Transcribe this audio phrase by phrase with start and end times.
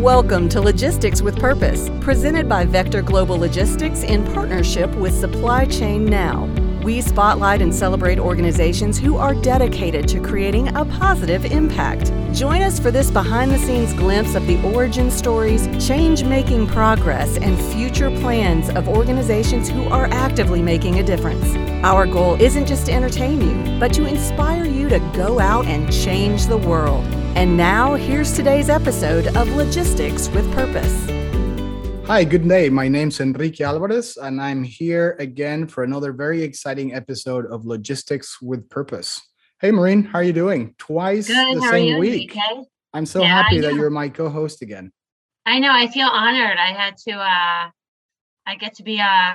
[0.00, 6.06] Welcome to Logistics with Purpose, presented by Vector Global Logistics in partnership with Supply Chain
[6.06, 6.46] Now.
[6.82, 12.14] We spotlight and celebrate organizations who are dedicated to creating a positive impact.
[12.32, 17.36] Join us for this behind the scenes glimpse of the origin stories, change making progress,
[17.36, 21.54] and future plans of organizations who are actively making a difference.
[21.84, 25.92] Our goal isn't just to entertain you, but to inspire you to go out and
[25.92, 27.04] change the world.
[27.36, 31.06] And now, here's today's episode of Logistics with Purpose.
[32.06, 32.68] Hi, good day.
[32.68, 38.42] My name's Enrique Alvarez, and I'm here again for another very exciting episode of Logistics
[38.42, 39.20] with Purpose.
[39.60, 40.74] Hey, Maureen, how are you doing?
[40.76, 41.56] Twice Good.
[41.56, 42.34] the How are same you, week.
[42.36, 42.64] Enrique?
[42.92, 44.90] I'm so Yeah, happy that you're my co-host again.
[45.46, 45.70] I know.
[45.72, 46.58] I feel honored.
[46.58, 47.12] I had to.
[47.12, 47.70] uh
[48.46, 49.34] I get to be uh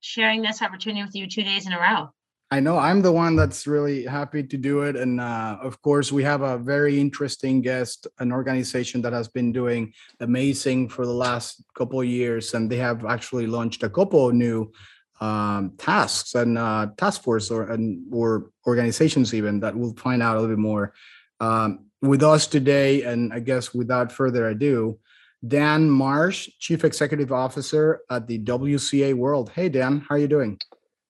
[0.00, 2.10] sharing this opportunity with you two days in a row.
[2.50, 4.96] I know I'm the one that's really happy to do it.
[4.96, 9.50] And uh, of course, we have a very interesting guest, an organization that has been
[9.50, 12.54] doing amazing for the last couple years.
[12.54, 14.72] And they have actually launched a couple new
[15.20, 20.36] um, tasks and uh, task force or, and, or organizations even that we'll find out
[20.36, 20.92] a little bit more.
[21.40, 24.98] Um, with us today, and I guess without further ado,
[25.46, 29.50] Dan March, Chief Executive Officer at the WCA World.
[29.50, 30.58] Hey, Dan, how are you doing?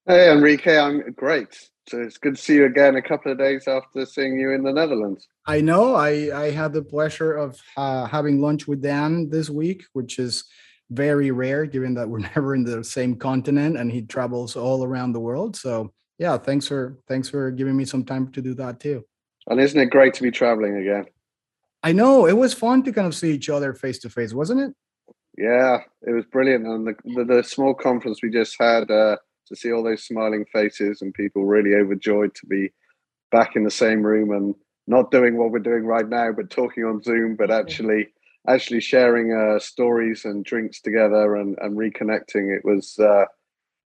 [0.06, 1.70] Hey, Enrique, I'm great.
[1.88, 4.62] So it's good to see you again a couple of days after seeing you in
[4.62, 5.26] the Netherlands.
[5.46, 5.94] I know.
[5.94, 10.44] I I had the pleasure of uh, having lunch with Dan this week, which is
[10.90, 15.12] very rare, given that we're never in the same continent, and he travels all around
[15.12, 15.56] the world.
[15.56, 19.04] So yeah, thanks for thanks for giving me some time to do that too.
[19.46, 21.06] And isn't it great to be traveling again?
[21.82, 24.60] I know it was fun to kind of see each other face to face, wasn't
[24.60, 24.72] it?
[25.36, 26.66] Yeah, it was brilliant.
[26.66, 30.44] And the, the, the small conference we just had uh, to see all those smiling
[30.52, 32.72] faces and people really overjoyed to be
[33.30, 34.54] back in the same room and
[34.86, 38.08] not doing what we're doing right now, but talking on Zoom, but actually
[38.46, 42.54] actually sharing uh, stories and drinks together and, and reconnecting.
[42.54, 43.24] It was uh,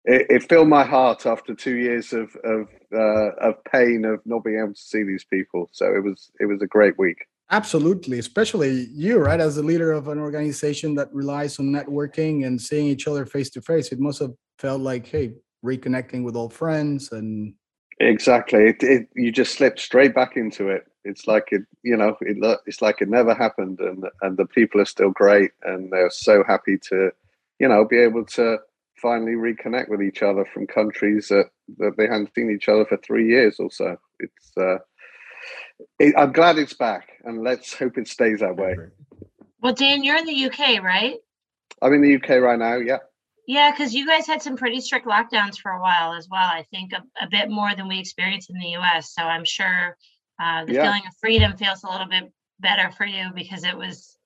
[0.04, 4.44] it, it filled my heart after two years of of uh, of pain of not
[4.44, 5.68] being able to see these people.
[5.72, 7.26] So it was it was a great week.
[7.52, 9.40] Absolutely, especially you, right?
[9.40, 13.50] As the leader of an organization that relies on networking and seeing each other face
[13.50, 15.32] to face, it must have felt like, hey,
[15.64, 17.54] reconnecting with old friends and
[18.00, 18.64] Exactly.
[18.64, 20.86] It, it you just slip straight back into it.
[21.04, 24.80] It's like it, you know, it, it's like it never happened, and and the people
[24.80, 27.10] are still great, and they're so happy to,
[27.58, 28.58] you know, be able to
[29.00, 32.96] finally reconnect with each other from countries that that they hadn't seen each other for
[32.98, 33.96] three years or so.
[34.18, 34.78] It's, uh,
[35.98, 38.76] it, I'm glad it's back, and let's hope it stays that way.
[39.62, 41.16] Well, Dan, you're in the UK, right?
[41.82, 42.76] I'm in the UK right now.
[42.76, 42.98] Yeah.
[43.50, 46.44] Yeah, because you guys had some pretty strict lockdowns for a while as well.
[46.44, 49.12] I think a, a bit more than we experienced in the US.
[49.12, 49.96] So I'm sure
[50.40, 50.84] uh, the Yeah.
[50.84, 54.16] feeling of freedom feels a little bit better for you because it was.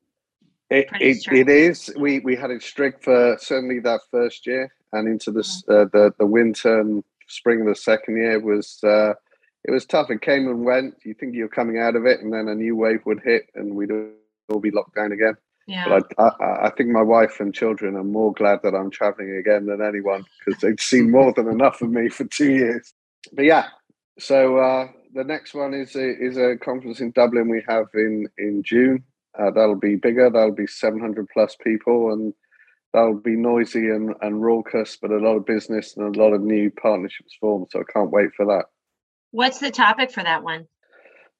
[0.69, 1.49] It, pretty it, strict.
[1.49, 1.91] it is.
[1.97, 5.87] We we had it strict for certainly that first year, and into the s- uh,
[5.95, 9.15] the the winter and spring of the second year was uh,
[9.65, 10.11] it was tough.
[10.11, 10.97] It came and went.
[11.03, 13.75] You think you're coming out of it, and then a new wave would hit, and
[13.75, 13.91] we'd
[14.51, 15.37] all be locked down again.
[15.67, 15.89] Yeah.
[15.89, 19.37] But I, I I think my wife and children are more glad that I'm traveling
[19.37, 22.93] again than anyone because they've seen more than enough of me for two years.
[23.33, 23.69] But yeah,
[24.19, 28.29] so uh, the next one is a, is a conference in Dublin we have in
[28.39, 29.05] in June.
[29.39, 30.31] Uh, that'll be bigger.
[30.31, 32.33] That'll be 700 plus people, and
[32.93, 36.41] that'll be noisy and, and raucous, but a lot of business and a lot of
[36.41, 37.67] new partnerships formed.
[37.71, 38.67] So I can't wait for that.
[39.33, 40.69] What's the topic for that one?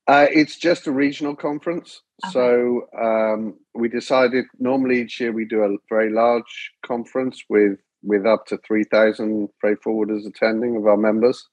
[0.07, 2.03] Uh, it's just a regional conference.
[2.25, 2.33] Okay.
[2.33, 8.27] So um, we decided normally each year we do a very large conference with with
[8.27, 11.49] up to 3,000 freight forwarders attending of our members.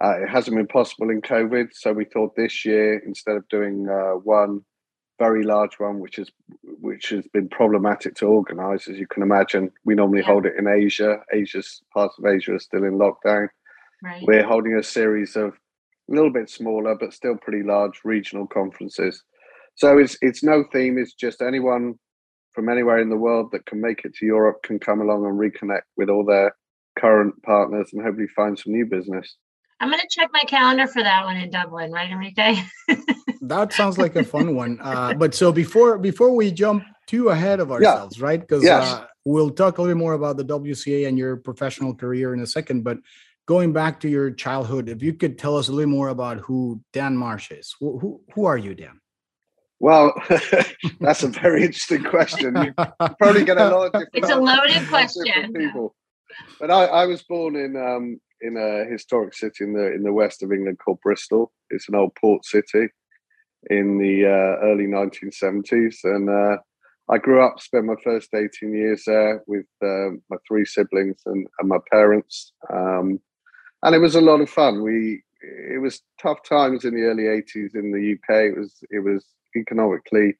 [0.00, 1.66] Uh, it hasn't been possible in COVID.
[1.72, 4.60] So we thought this year, instead of doing uh, one
[5.18, 6.30] very large one, which is
[6.80, 10.26] which has been problematic to organize, as you can imagine, we normally Yeah.
[10.26, 11.18] hold it in Asia.
[11.32, 13.48] Asia's parts of Asia are still in lockdown
[14.02, 14.22] Right.
[14.26, 15.54] we're holding a series of
[16.10, 19.22] a little bit smaller but still pretty large regional conferences
[19.74, 21.94] so it's it's no theme it's just anyone
[22.52, 25.38] from anywhere in the world that can make it to europe can come along and
[25.38, 26.54] reconnect with all their
[26.98, 29.36] current partners and hopefully find some new business
[29.80, 32.56] I'm going to check my calendar for that one in Dublin, right, Enrique?
[33.42, 34.78] that sounds like a fun one.
[34.80, 38.40] Uh, but so before before we jump too ahead of ourselves, right?
[38.40, 38.82] Because Yes.
[38.82, 42.40] uh, we'll talk a little bit more about the WCA and your professional career in
[42.40, 42.82] a second.
[42.82, 42.98] But
[43.46, 46.80] going back to your childhood, if you could tell us a little more about who
[46.92, 47.74] Dan March is.
[47.80, 49.00] Who who, who are you, Dan?
[49.80, 50.14] well
[51.00, 52.72] that's a very interesting question you
[53.18, 55.52] probably get a lot of different It's a loaded from question.
[55.52, 55.94] people
[56.60, 60.12] but I, I was born in um in a historic city in the in the
[60.12, 61.52] west of England called Bristol.
[61.70, 62.88] It's an old port city
[63.70, 66.58] in the uh, early 1970s, and uh,
[67.10, 71.46] I grew up, spent my first 18 years there with uh, my three siblings and,
[71.58, 72.52] and my parents.
[72.72, 73.20] Um,
[73.84, 74.82] and it was a lot of fun.
[74.82, 78.46] We it was tough times in the early 80s in the UK.
[78.46, 79.24] It was it was
[79.56, 80.34] economically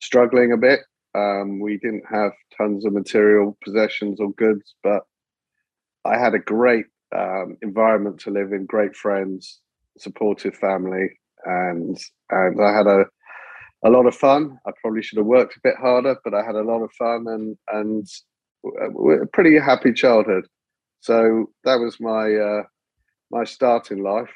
[0.00, 0.80] struggling a bit.
[1.14, 5.02] Um, we didn't have tons of material possessions or goods, but
[6.04, 6.86] I had a great
[7.16, 9.60] um, environment to live in, great friends,
[9.98, 11.08] supportive family,
[11.44, 11.98] and
[12.30, 13.04] and I had a
[13.84, 14.58] a lot of fun.
[14.66, 17.26] I probably should have worked a bit harder, but I had a lot of fun
[17.28, 18.06] and and
[19.22, 20.46] a pretty happy childhood.
[21.00, 22.62] So that was my uh,
[23.30, 24.32] my start in life.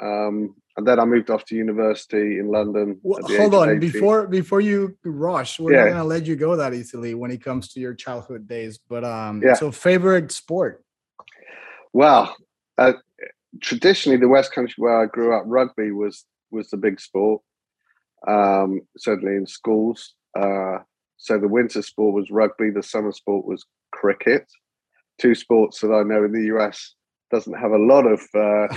[0.00, 2.98] Um, and then I moved off to university in London.
[3.02, 5.84] Well, hold on, before before you rush, we're yeah.
[5.84, 8.78] not gonna let you go that easily when it comes to your childhood days.
[8.88, 9.54] But um, yeah.
[9.54, 10.82] so favorite sport?
[11.92, 12.34] Well,
[12.76, 12.94] uh,
[13.60, 17.42] traditionally, the West Country where I grew up, rugby was was the big sport.
[18.26, 20.14] Um, certainly in schools.
[20.36, 20.78] Uh,
[21.18, 22.70] so the winter sport was rugby.
[22.70, 24.50] The summer sport was cricket.
[25.20, 26.94] Two sports that I know in the US
[27.30, 28.76] doesn't have a lot of uh,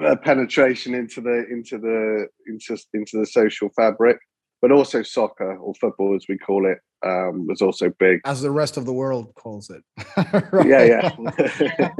[0.06, 4.18] uh, penetration into the into the into into the social fabric,
[4.62, 8.20] but also soccer or football, as we call it, um, was also big.
[8.24, 9.82] As the rest of the world calls it.
[10.66, 11.90] Yeah, yeah.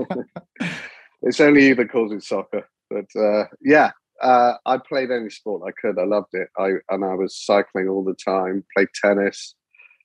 [1.22, 3.90] it's only either calls it soccer, but uh, yeah,
[4.22, 5.98] uh, I played any sport I could.
[5.98, 6.48] I loved it.
[6.56, 8.64] I and I was cycling all the time.
[8.76, 9.54] Played tennis,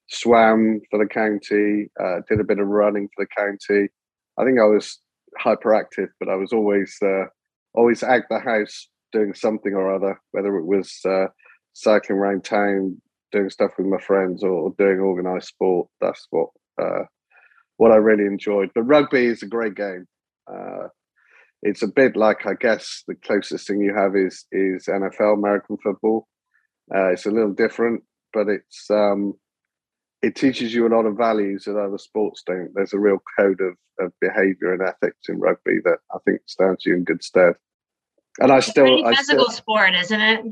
[0.09, 3.89] swam for the county, uh, did a bit of running for the county.
[4.37, 4.99] I think I was
[5.41, 7.25] hyperactive, but I was always uh,
[7.73, 11.25] always at the house doing something or other, whether it was uh,
[11.73, 15.87] cycling around town, doing stuff with my friends, or, doing organised sport.
[16.01, 16.49] That's what
[16.81, 17.03] uh,
[17.77, 18.69] what I really enjoyed.
[18.73, 20.05] But rugby is a great game.
[20.51, 20.87] Uh,
[21.61, 25.77] it's a bit like I guess the closest thing you have is is NFL American
[25.83, 26.27] football.
[26.93, 28.03] Uh, it's a little different,
[28.33, 29.33] but it's um,
[30.21, 32.71] it teaches you a lot of values that other sports don't.
[32.73, 36.85] There's a real code of, of behaviour and ethics in rugby that I think stands
[36.85, 37.53] you in good stead.
[38.39, 40.45] And I still, I physical still, sport, isn't it?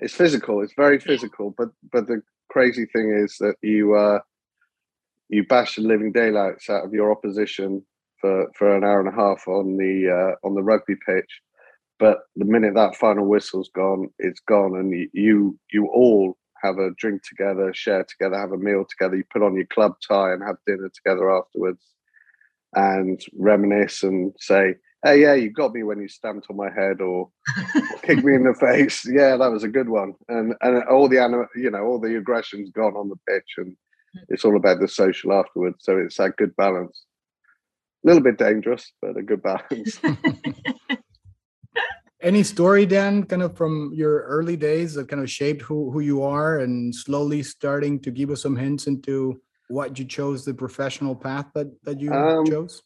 [0.00, 0.62] It's physical.
[0.62, 1.54] It's very physical.
[1.56, 4.20] But but the crazy thing is that you uh,
[5.28, 7.84] you bash the living daylights out of your opposition
[8.20, 11.40] for for an hour and a half on the uh, on the rugby pitch.
[11.98, 16.90] But the minute that final whistle's gone, it's gone, and you you all have a
[16.96, 19.16] drink together, share together, have a meal together.
[19.16, 21.82] You put on your club tie and have dinner together afterwards,
[22.74, 24.74] and reminisce and say,
[25.04, 27.30] "Hey, yeah, you got me when you stamped on my head or
[28.02, 29.06] kicked me in the face.
[29.06, 32.16] Yeah, that was a good one." And and all the anim- you know all the
[32.16, 33.72] aggression's gone on the pitch, and
[34.16, 34.24] mm.
[34.28, 35.78] it's all about the social afterwards.
[35.80, 37.04] So it's that good balance.
[38.04, 40.00] A little bit dangerous, but a good balance.
[42.20, 46.00] Any story, Dan, kind of from your early days that kind of shaped who, who
[46.00, 50.52] you are and slowly starting to give us some hints into what you chose, the
[50.54, 52.82] professional path that, that you um, chose?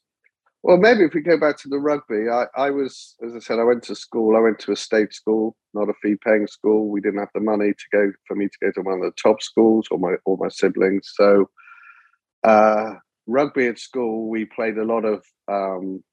[0.62, 3.58] Well, maybe if we go back to the rugby, I, I was, as I said,
[3.58, 4.36] I went to school.
[4.36, 6.88] I went to a state school, not a fee-paying school.
[6.88, 9.12] We didn't have the money to go for me to go to one of the
[9.20, 11.10] top schools, or my or my siblings.
[11.14, 11.50] So,
[12.44, 12.94] uh,
[13.26, 16.04] rugby at school, we played a lot of um,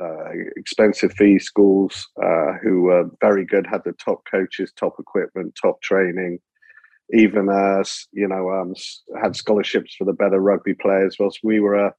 [0.00, 5.58] uh, expensive fee schools uh, who were very good, had the top coaches, top equipment,
[5.60, 6.38] top training.
[7.12, 8.74] Even as you know, um,
[9.20, 11.16] had scholarships for the better rugby players.
[11.18, 11.94] Whilst we were a,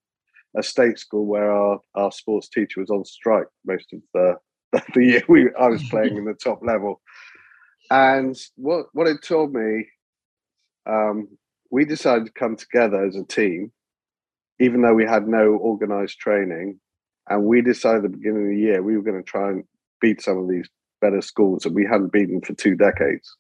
[0.58, 4.36] a state school where our, our sports teacher was on strike most of the
[4.94, 7.02] the year we I was playing in the top level.
[7.92, 9.88] And what what it told me,
[10.86, 11.28] um,
[11.72, 13.72] we decided to come together as a team,
[14.60, 16.80] even though we had no organized training,
[17.30, 19.64] and we decided at the beginning of the year we were going to try and
[20.02, 20.68] beat some of these
[21.02, 23.36] better schools that we hadn't beaten for two decades.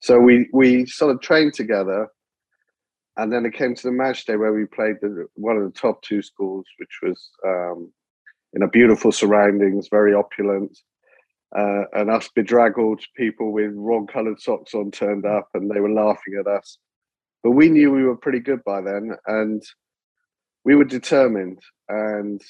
[0.00, 2.08] So we we sort of trained together,
[3.16, 5.78] and then it came to the match day where we played the, one of the
[5.78, 7.92] top two schools, which was um,
[8.52, 10.78] in a beautiful surroundings, very opulent.
[11.56, 15.92] Uh, and us bedraggled people with wrong coloured socks on turned up, and they were
[15.92, 16.78] laughing at us.
[17.44, 19.62] But we knew we were pretty good by then, and
[20.64, 21.60] we were determined.
[21.88, 22.42] And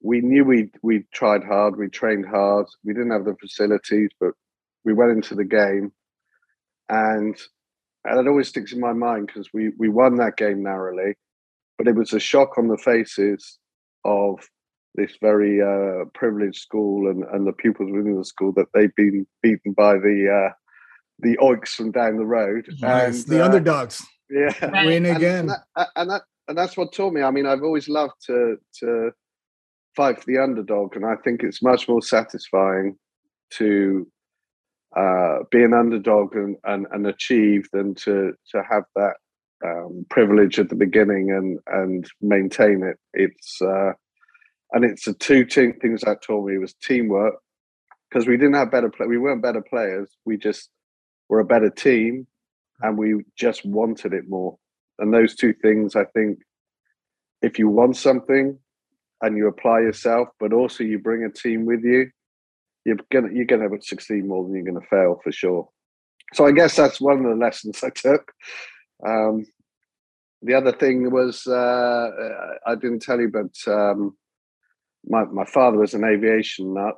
[0.00, 2.66] we knew we we tried hard, we trained hard.
[2.84, 4.32] We didn't have the facilities, but
[4.84, 5.92] we went into the game,
[6.88, 7.36] and
[8.04, 11.14] and it always sticks in my mind because we we won that game narrowly,
[11.78, 13.58] but it was a shock on the faces
[14.04, 14.40] of
[14.94, 19.26] this very uh, privileged school and, and the pupils within the school that they've been
[19.42, 20.52] beaten by the uh,
[21.20, 24.04] the oiks from down the road yes, and the uh, underdogs.
[24.28, 27.22] Yeah, win again, and that, and that and that's what taught me.
[27.22, 29.10] I mean, I've always loved to to
[29.96, 32.96] fight for the underdog, and I think it's much more satisfying
[33.54, 34.06] to
[34.96, 39.14] uh, be an underdog and, and, and achieve than to to have that
[39.64, 42.98] um, privilege at the beginning and and maintain it.
[43.14, 43.92] It's uh,
[44.72, 47.34] and it's the two t- things that taught me was teamwork
[48.08, 49.06] because we didn't have better play.
[49.06, 50.10] We weren't better players.
[50.24, 50.70] We just
[51.28, 52.26] were a better team,
[52.80, 54.58] and we just wanted it more.
[54.98, 56.38] And those two things, I think,
[57.42, 58.58] if you want something
[59.22, 62.10] and you apply yourself, but also you bring a team with you,
[62.84, 65.68] you're gonna you're gonna succeed more than you're gonna fail for sure.
[66.34, 68.32] So I guess that's one of the lessons I took.
[69.04, 69.46] Um,
[70.42, 72.10] the other thing was uh,
[72.66, 74.16] I didn't tell you, but um,
[75.04, 76.96] my my father was an aviation nut,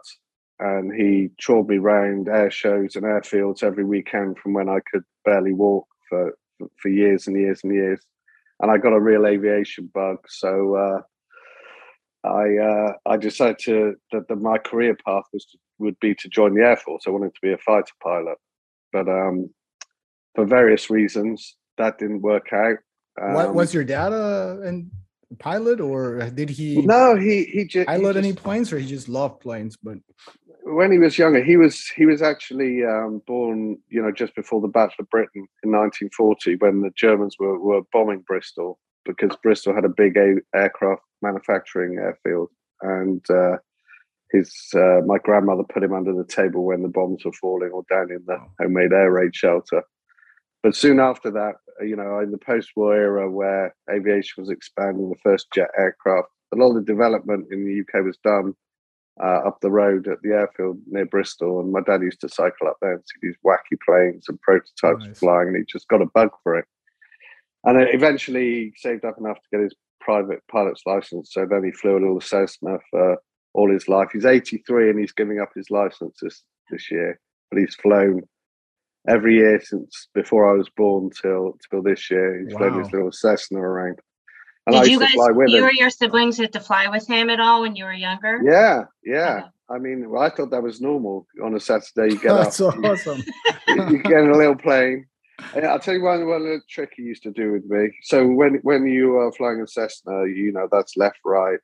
[0.58, 5.04] and he toured me around air shows and airfields every weekend from when I could
[5.24, 6.36] barely walk for
[6.76, 8.00] for years and years and years.
[8.60, 11.02] And I got a real aviation bug, so uh,
[12.24, 16.28] I uh, I decided to that, that my career path was to, would be to
[16.28, 17.04] join the air force.
[17.06, 18.38] I wanted to be a fighter pilot,
[18.92, 19.50] but um,
[20.34, 22.78] for various reasons that didn't work out.
[23.20, 24.82] Um, what was your dad a,
[25.38, 26.82] pilot, or did he?
[26.82, 29.76] No, he he, ju- he pilot just any planes, or he just loved planes?
[29.82, 29.98] But
[30.64, 34.60] when he was younger, he was he was actually um, born, you know, just before
[34.60, 39.74] the Battle of Britain in 1940, when the Germans were were bombing Bristol because Bristol
[39.74, 42.50] had a big a- aircraft manufacturing airfield,
[42.82, 43.56] and uh,
[44.30, 47.84] his uh, my grandmother put him under the table when the bombs were falling, or
[47.90, 49.82] down in the homemade air raid shelter.
[50.62, 55.08] But soon after that, uh, you know, in the post-war era where aviation was expanding,
[55.08, 58.54] the first jet aircraft, a lot of the development in the UK was done
[59.22, 61.60] uh, up the road at the airfield near Bristol.
[61.60, 65.06] And my dad used to cycle up there and see these wacky planes and prototypes
[65.06, 65.18] Nice.
[65.18, 66.64] flying, and he just got a bug for it.
[67.64, 69.74] And eventually he saved up enough to get his
[70.08, 71.34] private pilot's license.
[71.34, 73.18] So then he flew a little Cessna for
[73.52, 74.08] all his life.
[74.10, 78.22] He's 83 and he's giving up his license this, this year, but he's flown
[79.06, 82.42] every year since before I was born till till this year.
[82.42, 83.98] He's flown his little Cessna around.
[84.66, 85.64] And I Did used you to guys, fly with you him.
[85.64, 88.40] or your siblings get to fly with him at all when you were younger?
[88.42, 89.36] Yeah, yeah.
[89.36, 89.46] Okay.
[89.70, 91.26] I mean, well, I thought that was normal.
[91.44, 93.22] On a Saturday, you get up, that's awesome.
[93.68, 95.04] you, you get in a little plane.
[95.54, 97.90] I'll tell you one, one little trick he used to do with me.
[98.02, 101.58] So when when you are flying a Cessna, you know that's left, right,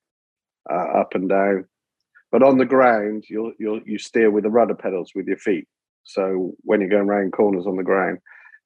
[0.70, 1.66] uh, up and down.
[2.30, 5.66] But on the ground, you'll you'll you steer with the rudder pedals with your feet.
[6.04, 8.18] So when you're going around corners on the ground.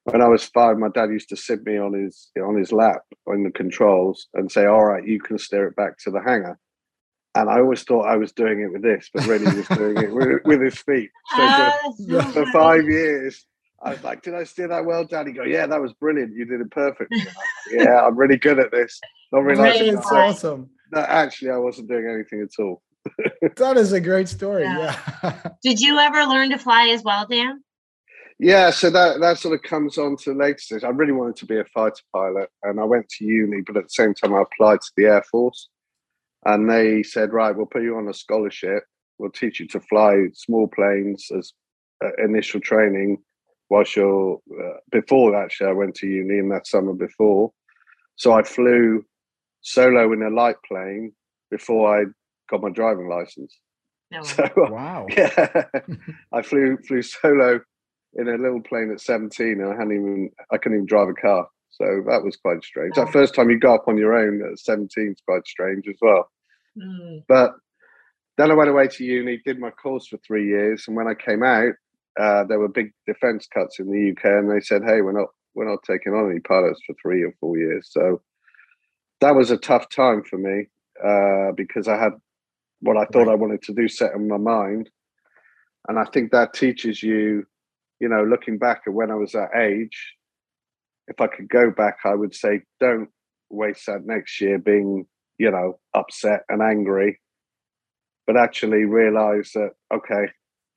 [0.04, 3.02] When I was five, my dad used to sit me on his on his lap
[3.26, 6.58] on the controls and say, "All right, you can steer it back to the hangar."
[7.34, 9.98] And I always thought I was doing it with this, but really he was doing
[9.98, 11.10] it with, with his feet.
[11.36, 11.72] So for,
[12.06, 13.44] that's so for five years.
[13.82, 15.32] I was like, did I steer that well, Daddy?
[15.32, 16.34] Go, yeah, that was brilliant.
[16.34, 17.18] You did it perfectly.
[17.18, 17.36] Like,
[17.70, 19.00] yeah, I'm really good at this.
[19.32, 20.70] Not realizing That's that, awesome.
[20.92, 22.82] that actually I wasn't doing anything at all.
[23.56, 24.64] That is a great story.
[24.64, 24.98] Yeah.
[25.22, 25.42] Yeah.
[25.62, 27.62] Did you ever learn to fly as well, Dan?
[28.38, 30.84] Yeah, so that that sort of comes on to the later stage.
[30.84, 33.84] I really wanted to be a fighter pilot, and I went to uni, but at
[33.84, 35.68] the same time, I applied to the Air Force,
[36.44, 38.84] and they said, "Right, we'll put you on a scholarship.
[39.18, 41.52] We'll teach you to fly small planes as
[42.04, 43.18] uh, initial training."
[43.70, 47.52] Whilst you're uh, before actually, I went to uni in that summer before,
[48.16, 49.04] so I flew
[49.60, 51.12] solo in a light plane
[51.50, 52.04] before I
[52.50, 53.58] got my driving license.
[54.10, 54.22] No.
[54.22, 55.06] So wow.
[55.10, 55.64] yeah,
[56.32, 57.60] I flew flew solo
[58.14, 61.14] in a little plane at 17 and I hadn't even I couldn't even drive a
[61.14, 61.46] car.
[61.70, 62.96] So that was quite strange.
[62.96, 63.04] Wow.
[63.04, 65.96] That first time you go up on your own at 17 is quite strange as
[66.00, 66.30] well.
[66.76, 67.24] Mm.
[67.28, 67.52] But
[68.36, 71.14] then I went away to uni, did my course for three years, and when I
[71.14, 71.74] came out,
[72.18, 75.28] uh, there were big defence cuts in the UK, and they said, "Hey, we're not
[75.54, 78.20] we're not taking on any pilots for three or four years." So
[79.20, 80.66] that was a tough time for me
[81.04, 82.12] uh, because I had
[82.80, 83.28] what I thought.
[83.28, 84.90] I wanted to do set in my mind,
[85.88, 87.46] and I think that teaches you,
[88.00, 90.16] you know, looking back at when I was that age,
[91.06, 93.08] if I could go back, I would say, don't
[93.48, 95.06] waste that next year being,
[95.38, 97.20] you know, upset and angry,
[98.26, 100.32] but actually realize that okay,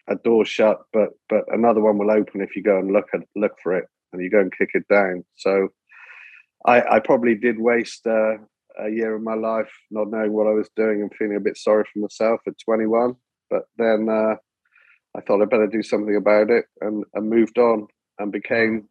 [0.09, 3.21] a door shut, but but another one will open if you go and look at
[3.35, 5.23] look for it and you go and kick it down.
[5.35, 5.69] So
[6.65, 8.35] I, I probably did waste uh,
[8.79, 11.57] a year of my life not knowing what I was doing and feeling a bit
[11.57, 13.15] sorry for myself at 21.
[13.49, 14.35] But then uh,
[15.15, 17.87] I thought I better do something about it and, and moved on
[18.19, 18.87] and became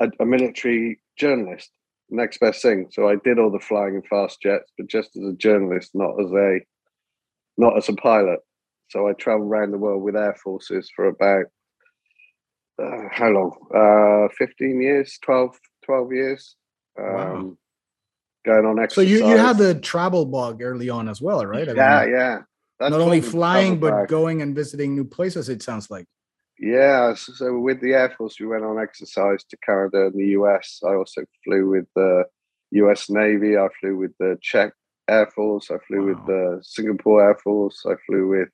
[0.00, 1.70] a, a military journalist.
[2.10, 2.88] Next best thing.
[2.92, 6.20] So I did all the flying in fast jets, but just as a journalist, not
[6.22, 6.60] as a
[7.58, 8.40] not as a pilot.
[8.92, 11.46] So I traveled around the world with air forces for about
[12.82, 13.52] uh, how long?
[13.74, 16.56] Uh, 15 years, 12, 12 years.
[16.98, 17.56] Um, Wow.
[18.44, 18.94] Going on exercise.
[18.96, 21.68] So you you had the travel bug early on as well, right?
[21.68, 22.38] I yeah, mean, yeah.
[22.80, 24.08] That Not only flying, but back.
[24.08, 25.48] going and visiting new places.
[25.48, 26.06] It sounds like.
[26.58, 30.80] Yeah, so with the Air Force, we went on exercise to Canada and the US.
[30.84, 32.24] I also flew with the
[32.82, 33.56] US Navy.
[33.56, 34.72] I flew with the Czech
[35.08, 35.70] Air Force.
[35.70, 36.06] I flew wow.
[36.08, 37.86] with the Singapore Air Force.
[37.86, 38.48] I flew with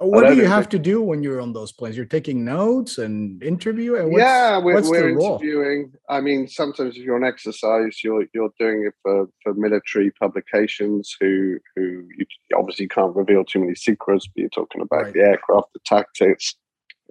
[0.00, 1.94] what do you have to do when you're on those planes?
[1.94, 3.96] You're taking notes and interview.
[3.96, 5.92] And what's, yeah, we're, what's we're interviewing.
[6.08, 11.14] I mean, sometimes if you're on exercise, you're you're doing it for, for military publications
[11.20, 12.24] who who you
[12.56, 14.26] obviously can't reveal too many secrets.
[14.26, 15.12] But you're talking about right.
[15.12, 16.54] the aircraft, the tactics,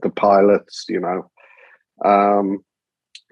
[0.02, 0.86] the pilots.
[0.90, 1.32] You know,
[2.04, 2.66] um,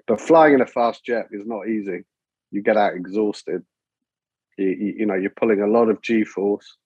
[0.06, 2.04] but flying in a fast jet is not easy.
[2.52, 3.64] You get out exhausted.
[4.56, 6.76] You, you, you know, you're pulling a lot of G force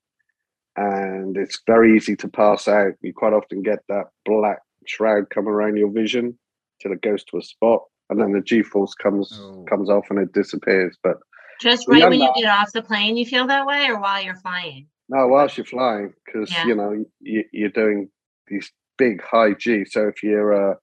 [0.76, 2.92] and it's very easy to pass out.
[3.00, 6.38] You quite often get that black shroud come around your vision
[6.80, 9.64] till it goes to a spot, and then the G force comes oh.
[9.68, 10.96] comes off and it disappears.
[11.02, 11.18] But
[11.60, 14.36] just right when you get off the plane, you feel that way, or while you're
[14.36, 14.86] flying?
[15.08, 16.66] No, whilst you're flying, because yeah.
[16.66, 18.08] you know you, are doing
[18.48, 19.84] these big high G.
[19.84, 20.76] So if you're a,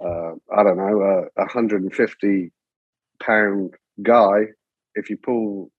[0.00, 2.52] a I don't know a 150
[3.22, 4.38] pound guy,
[4.94, 5.70] if you pull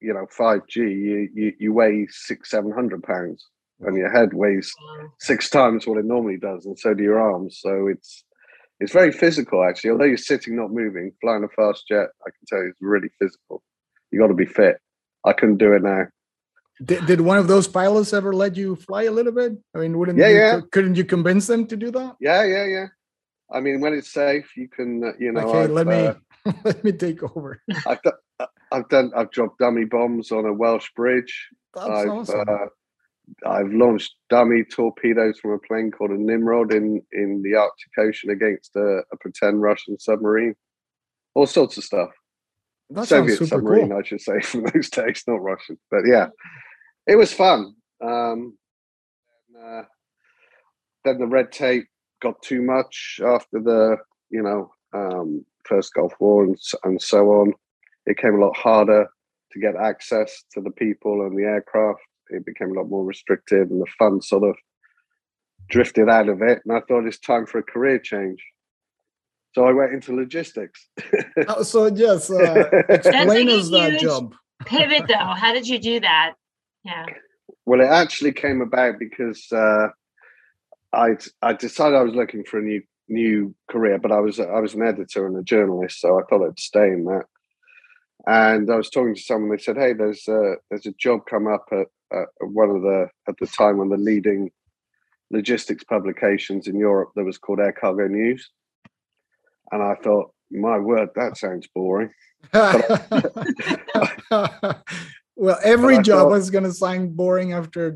[0.00, 3.46] you know, 5G, you, you, you weigh six, 700 pounds
[3.80, 4.72] and your head weighs
[5.20, 6.66] six times what it normally does.
[6.66, 7.58] And so do your arms.
[7.60, 8.24] So it's,
[8.80, 9.90] it's very physical actually.
[9.90, 13.08] Although you're sitting, not moving, flying a fast jet, I can tell you it's really
[13.20, 13.62] physical.
[14.10, 14.78] You got to be fit.
[15.24, 16.06] I couldn't do it now.
[16.84, 19.52] Did, did one of those pilots ever let you fly a little bit?
[19.74, 20.60] I mean, wouldn't yeah, you, yeah.
[20.72, 22.16] couldn't you convince them to do that?
[22.20, 22.86] Yeah, yeah, yeah.
[23.50, 25.40] I mean, when it's safe, you can, uh, you know.
[25.40, 26.14] Okay, I've, let me uh,
[26.64, 27.62] let me take over.
[27.86, 28.00] I've,
[28.72, 29.12] I've done.
[29.14, 31.48] I've dropped dummy bombs on a Welsh bridge.
[31.74, 32.44] That's I've, awesome.
[32.48, 32.66] Uh,
[33.46, 38.30] I've launched dummy torpedoes from a plane called a Nimrod in in the Arctic Ocean
[38.30, 40.54] against a, a pretend Russian submarine.
[41.34, 42.10] All sorts of stuff.
[42.90, 43.98] That Soviet submarine, cool.
[43.98, 45.78] I should say, from those days, not Russian.
[45.90, 46.28] But yeah,
[47.06, 47.74] it was fun.
[48.02, 48.56] Um,
[49.54, 49.82] and, uh,
[51.04, 51.86] then the red tape
[52.20, 53.96] got too much after the
[54.30, 57.54] you know um, first Gulf War and, and so on
[58.06, 59.08] it came a lot harder
[59.52, 62.00] to get access to the people and the aircraft.
[62.30, 64.56] It became a lot more restricted, and the fun sort of
[65.68, 66.60] drifted out of it.
[66.64, 68.42] And I thought it's time for a career change.
[69.54, 70.88] So I went into logistics.
[71.48, 74.34] oh, so yes, uh, explain us that job.
[74.66, 75.14] pivot though.
[75.14, 76.34] How did you do that?
[76.84, 77.06] Yeah.
[77.64, 79.88] Well, it actually came about because uh,
[80.92, 84.60] I I decided I was looking for a new new career, but I was I
[84.60, 87.24] was an editor and a journalist, so I thought I'd stay in that.
[88.26, 89.50] And I was talking to someone.
[89.50, 93.08] They said, "Hey, there's a there's a job come up at, at one of the
[93.28, 94.50] at the time one of the leading
[95.30, 98.50] logistics publications in Europe that was called Air Cargo News."
[99.70, 102.10] And I thought, "My word, that sounds boring."
[105.36, 107.94] well, every job thought, is going to sound boring after.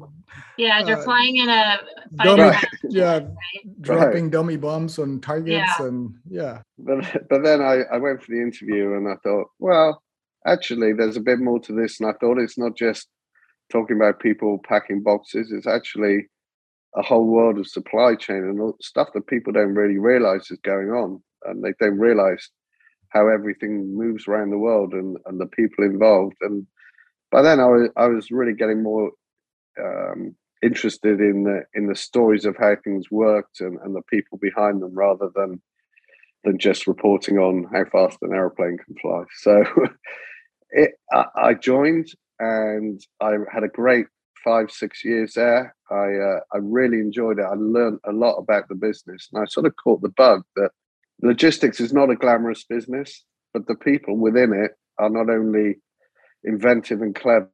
[0.57, 1.79] Yeah, you're uh, flying in a
[2.23, 2.57] dummy,
[2.88, 3.81] yeah, right?
[3.81, 4.33] dropping right.
[4.33, 5.87] dummy bombs on targets yeah.
[5.87, 6.62] and yeah.
[6.79, 10.01] But but then I, I went for the interview and I thought, well,
[10.46, 12.00] actually, there's a bit more to this.
[12.00, 13.09] And I thought it's not just
[13.70, 16.26] talking about people packing boxes, it's actually
[16.96, 20.88] a whole world of supply chain and stuff that people don't really realize is going
[20.88, 21.22] on.
[21.44, 22.50] And they don't realize
[23.11, 26.37] how everything moves around the world and, and the people involved.
[26.40, 26.66] And
[27.31, 29.11] by then, I was, I was really getting more
[29.81, 34.38] um, interested in the in the stories of how things worked and, and the people
[34.38, 35.61] behind them rather than
[36.44, 39.22] than just reporting on how fast an aeroplane can fly.
[39.38, 39.62] So
[40.72, 44.06] it, I, I, joined and I had a great
[44.44, 45.74] five six years there.
[45.90, 47.44] I uh, I really enjoyed it.
[47.44, 50.70] I learned a lot about the business, and I sort of caught the bug that
[51.22, 55.76] logistics is not a glamorous business, but the people within it are not only
[56.44, 57.48] inventive and clever,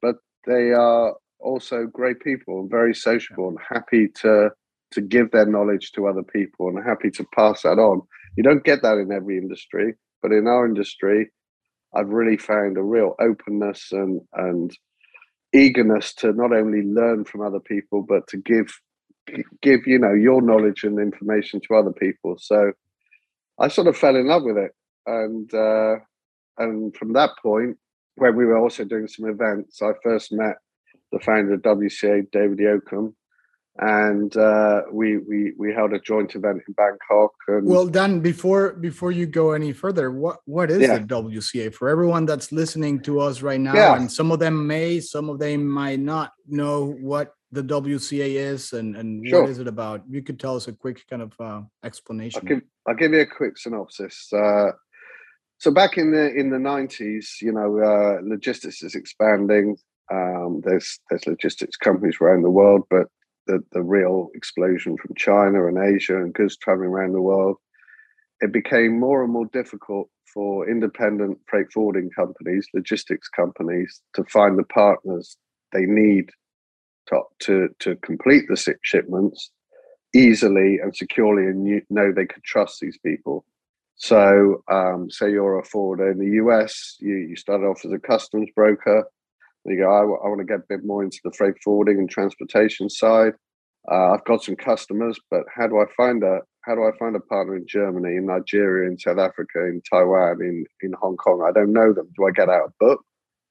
[0.00, 4.50] but they are also great people and very sociable and happy to
[4.92, 8.02] to give their knowledge to other people and happy to pass that on.
[8.36, 11.30] You don't get that in every industry, but in our industry,
[11.94, 14.76] I've really found a real openness and and
[15.54, 18.72] eagerness to not only learn from other people but to give
[19.60, 22.36] give you know your knowledge and information to other people.
[22.38, 22.72] So
[23.58, 24.72] I sort of fell in love with it,
[25.06, 25.96] and uh,
[26.58, 27.76] and from that point,
[28.16, 30.56] when we were also doing some events, I first met
[31.12, 33.14] the founder of WCA, David Yoakum,
[33.78, 37.32] and uh, we we we held a joint event in Bangkok.
[37.48, 40.98] And well, Dan, before before you go any further, what what is yeah.
[40.98, 43.74] the WCA for everyone that's listening to us right now?
[43.74, 43.96] Yeah.
[43.96, 48.74] And some of them may, some of them might not know what the WCA is
[48.74, 49.42] and and sure.
[49.42, 50.02] what is it about.
[50.08, 52.40] You could tell us a quick kind of uh, explanation.
[52.42, 54.30] I'll give, I'll give you a quick synopsis.
[54.34, 54.72] Uh,
[55.56, 59.78] so back in the in the nineties, you know, uh, logistics is expanding.
[60.12, 63.06] Um, there's there's logistics companies around the world, but
[63.46, 67.56] the, the real explosion from China and Asia and goods traveling around the world,
[68.40, 74.58] it became more and more difficult for independent freight forwarding companies, logistics companies, to find
[74.58, 75.36] the partners
[75.72, 76.30] they need
[77.08, 79.50] to, to, to complete the shipments
[80.14, 83.44] easily and securely and you know they could trust these people.
[83.96, 87.98] So, um, say you're a forwarder in the US, you, you started off as a
[87.98, 89.04] customs broker.
[89.64, 92.10] You go, I, I want to get a bit more into the freight forwarding and
[92.10, 93.34] transportation side.
[93.90, 97.16] Uh, I've got some customers, but how do I find a how do I find
[97.16, 101.44] a partner in Germany, in Nigeria, in South Africa, in Taiwan, in in Hong Kong?
[101.46, 102.08] I don't know them.
[102.16, 103.04] Do I get out a book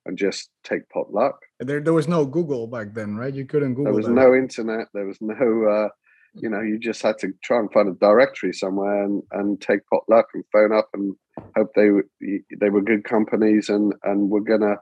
[0.05, 1.39] and just take pot luck?
[1.59, 3.33] There, there was no Google back then, right?
[3.33, 3.85] You couldn't Google.
[3.85, 4.13] There was that.
[4.13, 4.87] no internet.
[4.93, 5.89] There was no, uh,
[6.35, 9.85] you know, you just had to try and find a directory somewhere and, and take
[9.87, 11.13] pot luck and phone up and
[11.57, 11.89] hope they
[12.59, 14.77] they were good companies and and we're gonna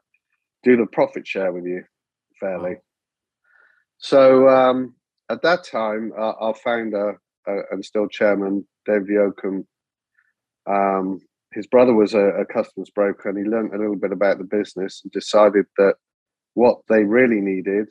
[0.64, 1.84] do the profit share with you
[2.40, 2.76] fairly.
[3.98, 4.96] So um,
[5.30, 9.66] at that time, uh, our founder uh, and still chairman, Dave Yoakum,
[10.70, 11.20] um,
[11.54, 14.44] his brother was a, a, customs broker and he learned a little bit about the
[14.44, 15.96] business and decided that
[16.54, 17.88] what they really needed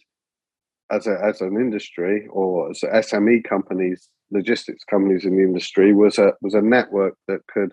[0.91, 6.19] as, a, as an industry or as SME companies, logistics companies in the industry was
[6.19, 7.73] a, was a network that could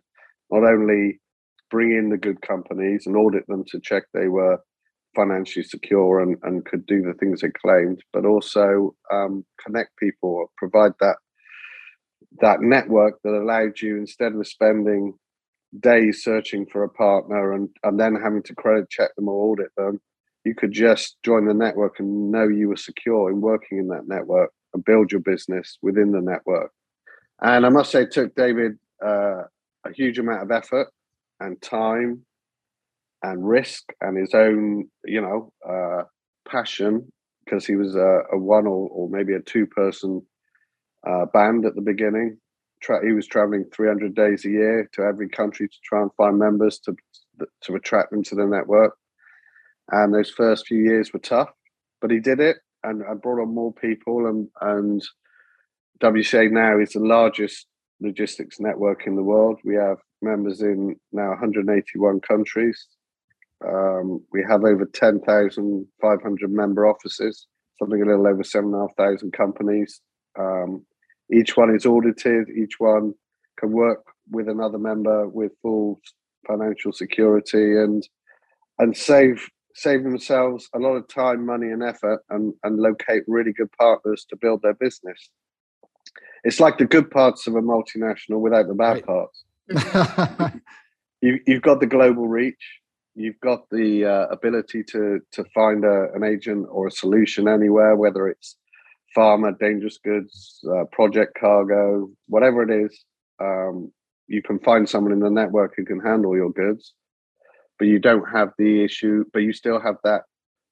[0.50, 1.20] not only
[1.70, 4.60] bring in the good companies and audit them to check they were
[5.16, 10.52] financially secure and, and could do the things they claimed, but also um, connect people,
[10.58, 11.18] provide that
[12.42, 15.14] that network that allowed you instead of spending
[15.80, 19.72] days searching for a partner and, and then having to credit check them or audit
[19.78, 20.00] them,
[20.44, 24.08] you could just join the network and know you were secure in working in that
[24.08, 26.72] network and build your business within the network.
[27.42, 29.44] And I must say, it took David uh,
[29.86, 30.88] a huge amount of effort
[31.40, 32.26] and time
[33.32, 36.04] and risk and his own, you know, uh,
[36.48, 37.12] passion
[37.44, 40.22] because he was a, a one or, or, maybe a two person
[41.08, 42.38] uh, band at the beginning.
[42.82, 46.38] Tra- he was traveling 300 days a year to every country to try and find
[46.38, 46.96] members to
[47.64, 48.96] to attract them to the network.
[49.92, 51.50] And those first few years were tough,
[52.02, 54.28] but he did it and, and brought on more people.
[54.28, 55.04] And and
[56.02, 57.68] WCA now is the largest
[58.02, 59.60] logistics network in the world.
[59.64, 62.88] We have members in now 181 countries.
[63.68, 67.48] Um, we have over 10,500 member offices,
[67.80, 70.02] something a little over 7,500 companies.
[70.38, 70.86] Um,
[71.34, 73.14] each one is audited, each one
[73.58, 76.00] can work with another member with full
[76.48, 78.08] financial security and
[78.78, 83.52] and save save themselves a lot of time, money, and effort and, and locate really
[83.52, 85.30] good partners to build their business.
[86.46, 89.06] It's like the good parts of a multinational without the bad right.
[89.06, 89.44] parts.
[91.22, 92.80] you, you've got the global reach,
[93.16, 97.96] you've got the uh, ability to to find a, an agent or a solution anywhere,
[97.96, 98.58] whether it's
[99.16, 103.06] pharma, dangerous goods, uh, project cargo, whatever it is.
[103.40, 103.92] Um,
[104.28, 106.94] you can find someone in the network who can handle your goods,
[107.80, 109.24] but you don't have the issue.
[109.32, 110.24] But you still have that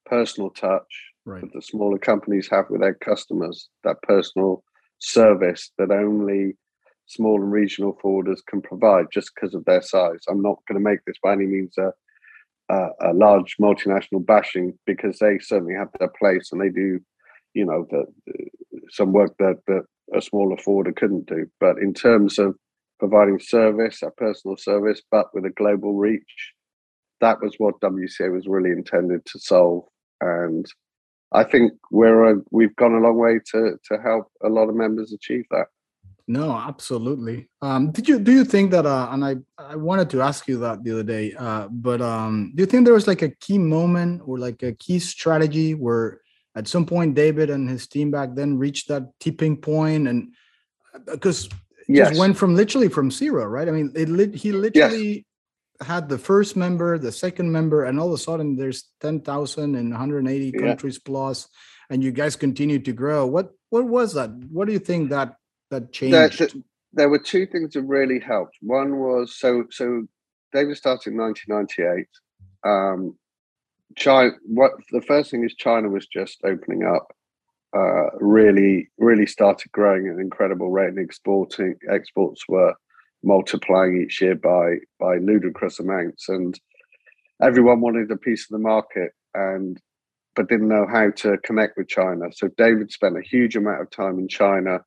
[0.06, 1.42] personal touch right.
[1.42, 3.70] that the smaller companies have with their customers.
[3.84, 4.64] That personal
[5.00, 6.56] service that only
[7.06, 10.22] small and regional forwarders can provide just because of their size.
[10.30, 11.92] I'm not going to make this by any means a
[12.70, 17.00] a large multinational bashing because they certainly have their place and they do,
[17.54, 18.34] you know, the, the,
[18.90, 21.46] some work that, that a smaller forwarder couldn't do.
[21.60, 22.56] But in terms of
[23.00, 26.54] providing service, a personal service, but with a global reach,
[27.22, 29.86] that was what WCA was really intended to solve.
[30.22, 30.66] And
[31.32, 34.76] I think we're a, we've gone a long way to to help a lot of
[34.76, 35.68] members achieve that.
[36.28, 37.50] No, absolutely.
[37.62, 38.86] Um, did you do you think that?
[38.86, 41.34] Uh, and I I wanted to ask you that the other day.
[41.38, 44.72] Uh, but um, do you think there was like a key moment or like a
[44.72, 46.22] key strategy where
[46.56, 50.32] at some point David and his team back then reached that tipping point and
[51.08, 51.56] because uh,
[51.88, 52.10] yes.
[52.10, 53.68] just went from literally from zero, right?
[53.68, 55.26] I mean, it lit, he literally
[55.82, 55.88] yes.
[55.88, 59.76] had the first member, the second member, and all of a sudden there's ten thousand
[59.76, 60.68] and 180 yeah.
[60.68, 61.50] countries plus,
[61.90, 63.26] and you guys continue to grow.
[63.26, 64.30] What what was that?
[64.30, 65.36] What do you think that
[65.74, 66.40] that changed?
[66.40, 66.48] There,
[66.94, 68.58] there, were two things that really helped.
[68.62, 70.06] One was so so
[70.54, 72.08] David started in 1998.
[72.66, 73.18] Um,
[73.96, 74.32] China.
[74.46, 77.08] What the first thing is China was just opening up.
[77.76, 82.74] Uh, really, really started growing at an incredible rate, and exporting exports were
[83.24, 86.60] multiplying each year by by ludicrous amounts, and
[87.42, 89.80] everyone wanted a piece of the market, and
[90.36, 92.26] but didn't know how to connect with China.
[92.32, 94.80] So David spent a huge amount of time in China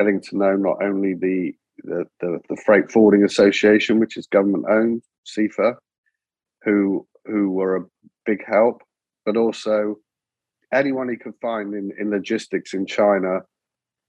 [0.00, 4.66] getting to know not only the the, the, the Freight Forwarding Association, which is government
[4.68, 5.76] owned, CIFA,
[6.62, 7.86] who who were a
[8.26, 8.82] big help,
[9.24, 9.96] but also
[10.72, 13.40] anyone he could find in, in logistics in China,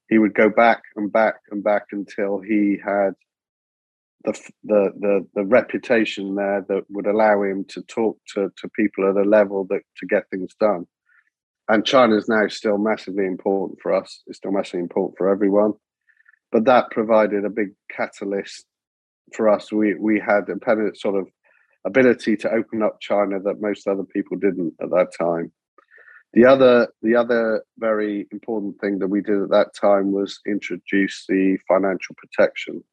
[0.10, 3.12] he would go back and back and back until he had
[4.24, 9.10] the the the, the reputation there that would allow him to talk to, to people
[9.10, 10.86] at a level that to get things done.
[11.68, 14.24] And China is now still massively important for us.
[14.28, 15.74] It's still massively important for everyone.
[16.52, 18.66] But that provided a big catalyst
[19.34, 19.72] for us.
[19.72, 21.28] We we had a sort of
[21.86, 25.52] ability to open up China that most other people didn't at that time.
[26.34, 31.26] The other, the other very important thing that we did at that time was introduce
[31.28, 32.84] the financial protection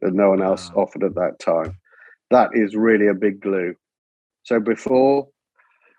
[0.00, 1.78] that no one else offered at that time.
[2.30, 3.74] That is really a big glue.
[4.42, 5.28] So before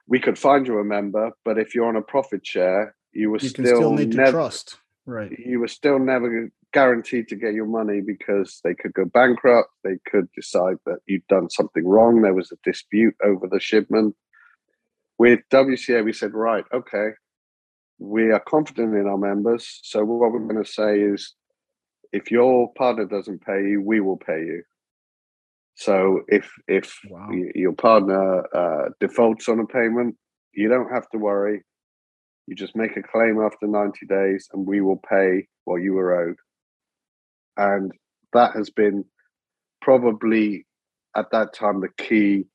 [0.07, 3.39] we could find you a member, but if you're on a profit share, you were
[3.39, 4.77] you still, still need never, to trust.
[5.05, 5.31] Right.
[5.37, 9.69] You were still never guaranteed to get your money because they could go bankrupt.
[9.83, 12.21] They could decide that you'd done something wrong.
[12.21, 14.15] There was a dispute over the shipment.
[15.19, 17.09] With WCA, we said, right, okay,
[17.99, 19.79] we are confident in our members.
[19.83, 21.33] So what we're going to say is,
[22.11, 24.63] if your partner doesn't pay you, we will pay you.
[25.75, 27.29] So if if wow.
[27.55, 30.15] your partner uh, defaults on a payment,
[30.53, 31.63] you don't have to worry.
[32.47, 36.29] You just make a claim after 90 days, and we will pay what you were
[36.29, 36.35] owed.
[37.55, 37.91] And
[38.33, 39.05] that has been
[39.81, 40.65] probably
[41.15, 42.45] at that time the key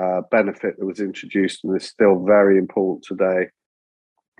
[0.00, 3.48] uh, benefit that was introduced and is still very important today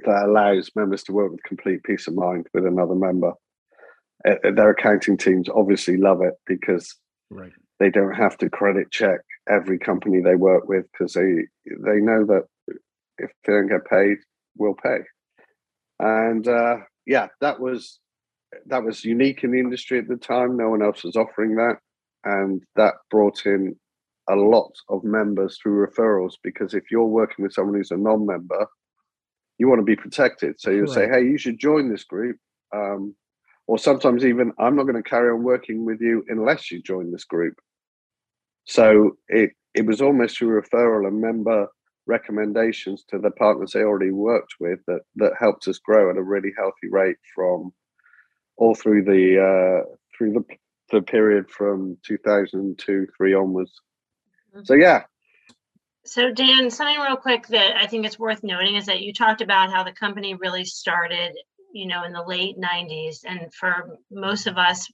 [0.04, 3.32] that allows members to work with complete peace of mind with another member.
[4.26, 6.96] Uh, their accounting teams obviously love it because
[7.30, 7.52] right.
[7.82, 12.24] They don't have to credit check every company they work with because they they know
[12.24, 12.44] that
[13.18, 14.18] if they don't get paid,
[14.56, 14.98] we'll pay.
[15.98, 17.98] And uh, yeah, that was
[18.66, 20.56] that was unique in the industry at the time.
[20.56, 21.78] No one else was offering that,
[22.24, 23.74] and that brought in
[24.28, 28.68] a lot of members through referrals because if you're working with someone who's a non-member
[29.58, 30.94] you want to be protected so you'll right.
[30.94, 32.36] say hey you should join this group
[32.72, 33.16] um,
[33.66, 37.10] or sometimes even i'm not going to carry on working with you unless you join
[37.10, 37.54] this group
[38.64, 41.68] so it it was almost through referral and member
[42.06, 46.22] recommendations to the partners they already worked with that that helped us grow at a
[46.22, 47.72] really healthy rate from
[48.56, 50.44] all through the uh, through the
[50.90, 53.80] the period from 2002 3 onwards
[54.54, 54.64] Mm-hmm.
[54.64, 55.02] So yeah.
[56.04, 59.40] So Dan, something real quick that I think it's worth noting is that you talked
[59.40, 61.32] about how the company really started,
[61.72, 64.90] you know, in the late 90s and for most of us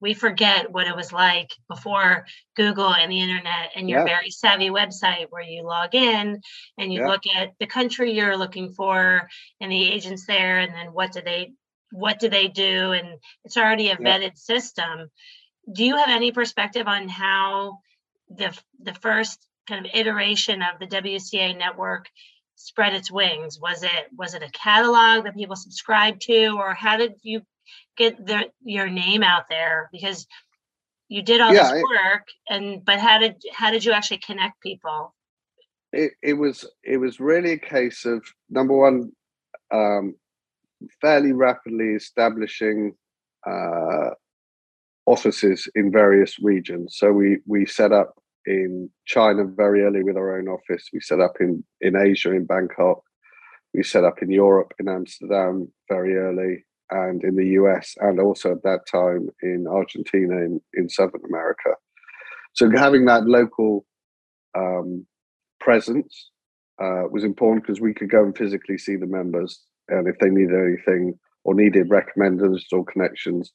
[0.00, 4.16] we forget what it was like before Google and the internet and your yeah.
[4.16, 6.40] very savvy website where you log in
[6.78, 7.08] and you yeah.
[7.08, 9.28] look at the country you're looking for
[9.60, 11.52] and the agents there and then what do they
[11.92, 14.30] what do they do and it's already a vetted yeah.
[14.34, 15.10] system.
[15.72, 17.78] Do you have any perspective on how
[18.28, 22.08] the the first kind of iteration of the WCA network
[22.56, 23.58] spread its wings?
[23.60, 27.42] Was it was it a catalog that people subscribed to, or how did you
[27.96, 29.88] get the, your name out there?
[29.92, 30.26] Because
[31.08, 34.60] you did all yeah, this work, and but how did how did you actually connect
[34.60, 35.14] people?
[35.92, 39.12] It it was it was really a case of number one,
[39.70, 40.14] um,
[41.00, 42.94] fairly rapidly establishing
[43.46, 44.10] uh,
[45.06, 46.96] offices in various regions.
[46.96, 48.14] So we we set up
[48.46, 50.88] in China very early with our own office.
[50.92, 53.02] We set up in in Asia in Bangkok.
[53.72, 58.52] We set up in Europe in Amsterdam very early, and in the US, and also
[58.52, 61.70] at that time in Argentina in in Southern America.
[62.52, 63.84] So having that local
[64.56, 65.06] um,
[65.60, 66.30] presence
[66.80, 70.28] uh, was important because we could go and physically see the members, and if they
[70.28, 73.52] needed anything or needed recommenders or connections.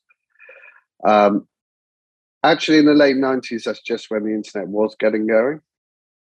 [1.06, 1.48] Um,
[2.44, 5.62] Actually, in the late 90s, that's just when the internet was getting going.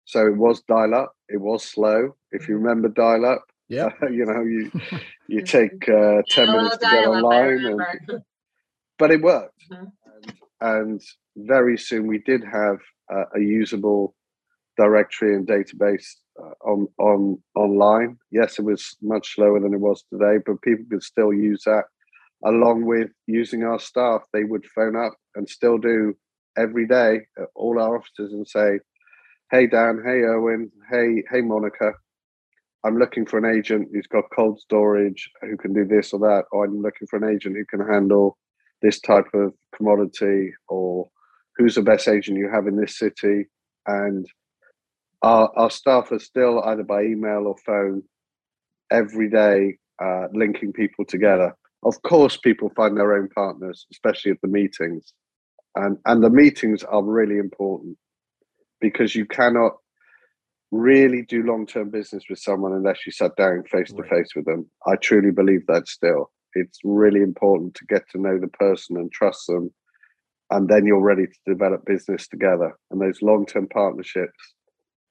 [0.05, 2.17] So it was dial up, it was slow.
[2.33, 2.65] If you mm-hmm.
[2.65, 4.71] remember dial up, yeah, uh, you know, you
[5.29, 7.65] you take uh, 10 yeah, minutes to get online.
[7.65, 8.23] And,
[8.99, 9.63] but it worked.
[9.71, 9.85] Mm-hmm.
[10.61, 11.03] And, and,
[11.35, 12.77] very soon we did have
[13.11, 14.15] uh, a usable
[14.77, 16.05] directory and database
[16.39, 18.19] uh, on on online.
[18.31, 21.85] Yes, it was much slower than it was today, but people could still use that
[22.45, 24.23] along with using our staff.
[24.33, 26.15] They would phone up and still do
[26.57, 28.81] every day at all our offices and say,
[29.51, 31.95] "Hey Dan, hey Owen, hey hey Monica,
[32.85, 36.45] I'm looking for an agent who's got cold storage who can do this or that,
[36.53, 38.39] or I'm looking for an agent who can handle
[38.83, 41.09] this type of commodity, or
[41.57, 43.47] who's the best agent you have in this city?"
[43.87, 44.27] And
[45.23, 48.03] our, our staff are still either by email or phone
[48.91, 54.41] every day uh, linking people together of course people find their own partners especially at
[54.43, 55.13] the meetings
[55.77, 57.97] and and the meetings are really important
[58.81, 59.73] because you cannot
[60.73, 64.69] really do long-term business with someone unless you sat down face to face with them.
[64.87, 66.31] I truly believe that still.
[66.55, 69.73] It's really important to get to know the person and trust them.
[70.51, 72.73] And then you're ready to develop business together.
[72.91, 74.55] And those long-term partnerships,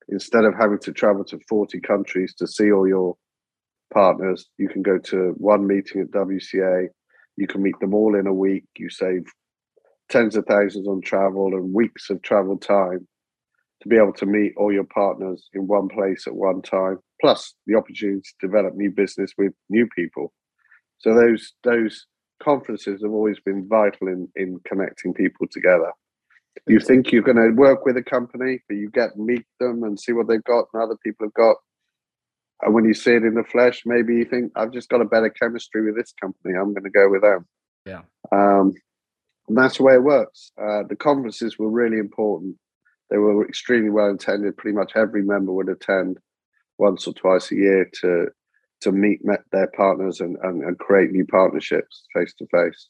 [0.10, 3.16] instead of having to travel to 40 countries to see all your
[3.92, 6.88] partners, you can go to one meeting at WCA.
[7.38, 8.66] You can meet them all in a week.
[8.78, 9.26] You save
[10.10, 13.08] tens of thousands on travel and weeks of travel time
[13.82, 17.56] to be able to meet all your partners in one place at one time, plus
[17.66, 20.32] the opportunity to develop new business with new people.
[21.00, 22.06] So those those
[22.42, 25.92] conferences have always been vital in in connecting people together.
[26.68, 30.00] You think you're going to work with a company, but you get meet them and
[30.00, 31.56] see what they've got and other people have got.
[32.62, 35.06] And when you see it in the flesh, maybe you think, I've just got a
[35.06, 36.56] better chemistry with this company.
[36.56, 37.48] I'm going to go with them.
[37.86, 38.02] Yeah.
[38.32, 38.74] Um,
[39.48, 40.52] and that's the way it works.
[40.62, 42.56] Uh, the conferences were really important.
[43.10, 44.58] They were extremely well intended.
[44.58, 46.18] Pretty much every member would attend
[46.78, 48.28] once or twice a year to
[48.82, 49.20] to meet
[49.52, 52.90] their partners and, and, and create new partnerships face to face.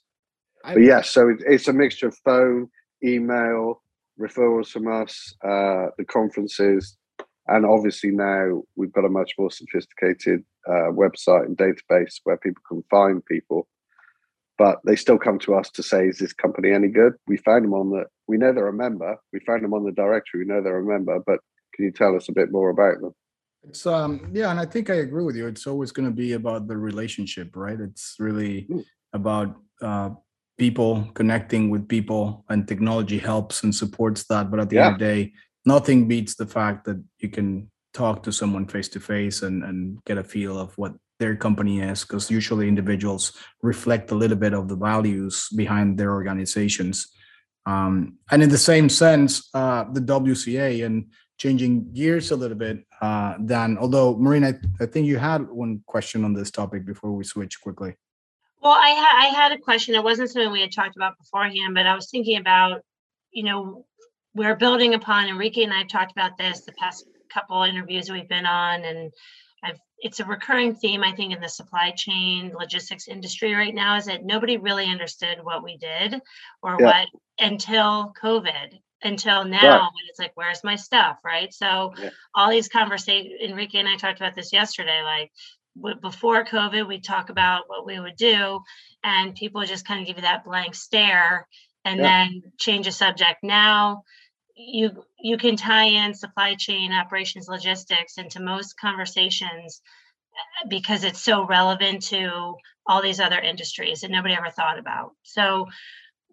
[0.63, 2.69] But yes, yeah, so it, it's a mixture of phone,
[3.03, 3.81] email,
[4.17, 6.97] referrals from us, uh, the conferences,
[7.53, 12.63] and obviously now we've got a much more sophisticated uh, website and database where people
[12.67, 13.67] can find people
[14.61, 17.13] but they still come to us to say, is this company any good?
[17.25, 19.17] We found them on the, we know they're a member.
[19.33, 20.41] We found them on the directory.
[20.41, 21.39] We know they're a member, but
[21.73, 23.15] can you tell us a bit more about them?
[23.63, 25.47] It's um yeah, and I think I agree with you.
[25.47, 27.79] It's always going to be about the relationship, right?
[27.79, 28.83] It's really mm.
[29.13, 30.11] about uh,
[30.59, 34.51] people connecting with people, and technology helps and supports that.
[34.51, 34.85] But at the yeah.
[34.85, 35.33] end of the day,
[35.65, 40.03] nothing beats the fact that you can talk to someone face to face and and
[40.05, 44.53] get a feel of what their company is because usually individuals reflect a little bit
[44.53, 47.13] of the values behind their organizations.
[47.67, 51.05] Um, and in the same sense uh, the wca and
[51.37, 55.83] changing gears a little bit uh, dan although Maureen I, I think you had one
[55.85, 57.93] question on this topic before we switch quickly.
[58.63, 59.93] Well I, ha- I had a question.
[59.93, 62.81] It wasn't something we had talked about beforehand but i was thinking about
[63.31, 63.85] you know
[64.33, 68.45] we're building upon enrique and i've talked about this the past couple interviews we've been
[68.45, 69.11] on and
[69.63, 73.97] I've, it's a recurring theme, I think, in the supply chain logistics industry right now
[73.97, 76.19] is that nobody really understood what we did
[76.63, 76.85] or yeah.
[76.85, 79.81] what until COVID, until now, right.
[79.81, 81.19] when it's like, where's my stuff?
[81.23, 81.53] Right.
[81.53, 82.09] So, yeah.
[82.33, 85.31] all these conversations, Enrique and I talked about this yesterday, like,
[86.01, 88.59] before COVID, we talk about what we would do,
[89.03, 91.47] and people just kind of give you that blank stare
[91.85, 92.25] and yeah.
[92.25, 93.43] then change a subject.
[93.43, 94.03] Now,
[94.67, 99.81] you you can tie in supply chain operations logistics into most conversations
[100.33, 105.11] uh, because it's so relevant to all these other industries that nobody ever thought about.
[105.23, 105.67] So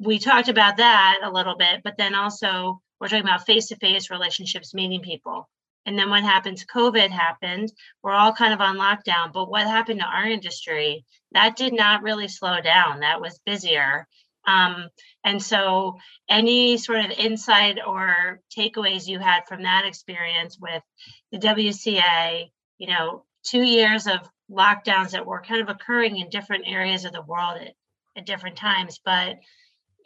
[0.00, 4.74] we talked about that a little bit but then also we're talking about face-to-face relationships
[4.74, 5.48] meeting people.
[5.86, 10.00] And then what happened covid happened we're all kind of on lockdown but what happened
[10.00, 14.06] to our industry that did not really slow down that was busier
[14.48, 14.88] um,
[15.24, 20.82] and so, any sort of insight or takeaways you had from that experience with
[21.32, 26.64] the WCA, you know, two years of lockdowns that were kind of occurring in different
[26.66, 27.74] areas of the world at,
[28.16, 29.37] at different times, but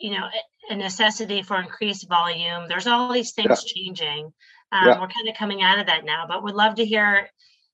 [0.00, 0.26] you know,
[0.68, 2.66] a necessity for increased volume.
[2.68, 3.72] There's all these things yeah.
[3.74, 4.32] changing.
[4.72, 5.00] Um, yeah.
[5.00, 7.28] We're kind of coming out of that now, but would love to hear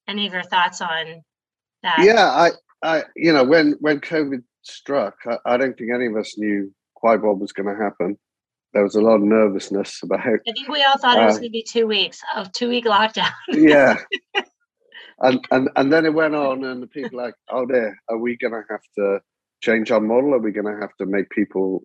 [0.07, 1.23] any of your thoughts on
[1.83, 2.01] that.
[2.01, 2.51] Yeah, I,
[2.83, 6.73] I, you know, when when COVID struck, I, I don't think any of us knew
[6.95, 8.17] quite what was going to happen.
[8.75, 10.21] There was a lot of nervousness about.
[10.21, 12.53] I think we all thought uh, it was uh, going to be two weeks of
[12.53, 13.31] two week lockdown.
[13.53, 13.97] yeah,
[15.21, 18.37] and and and then it went on, and the people like, oh dear, are we
[18.37, 19.21] going to have to
[19.63, 20.35] change our model?
[20.35, 21.83] Are we going to have to make people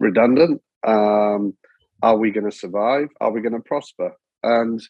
[0.00, 0.60] redundant?
[0.84, 1.54] Um,
[2.02, 3.06] are we going to survive?
[3.20, 4.12] Are we going to prosper?
[4.42, 4.82] And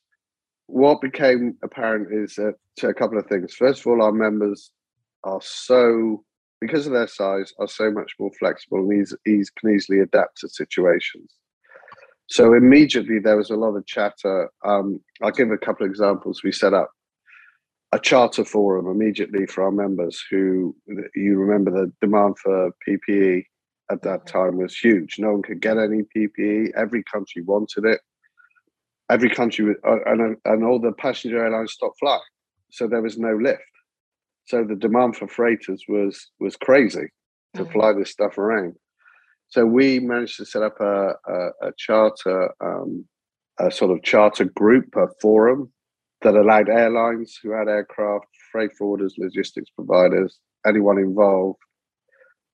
[0.67, 3.55] what became apparent is that a couple of things.
[3.55, 4.71] First of all, our members
[5.25, 6.25] are so
[6.63, 9.13] because of their size, are so much more flexible and
[9.57, 11.35] can easily adapt to situations.
[12.29, 14.49] So immediately there was a lot of chatter.
[14.65, 16.43] Um, I'll give a couple of examples.
[16.45, 16.91] We set up
[17.91, 20.75] a charter forum immediately for our members who
[21.17, 23.45] you remember the demand for PPE
[23.91, 24.39] at that mm-hmm.
[24.39, 25.19] time was huge.
[25.19, 26.71] No one could get any PPE.
[26.77, 28.01] Every country wanted it.
[29.11, 32.21] Every country uh, and, and all the passenger airlines stopped flying.
[32.71, 33.63] So there was no lift.
[34.47, 37.07] So the demand for freighters was was crazy
[37.55, 37.73] to mm-hmm.
[37.73, 38.75] fly this stuff around.
[39.49, 43.05] So we managed to set up a, a, a charter, um,
[43.61, 45.71] a sort of charter group, a forum
[46.23, 51.59] that allowed airlines who had aircraft, freight forwarders, logistics providers, anyone involved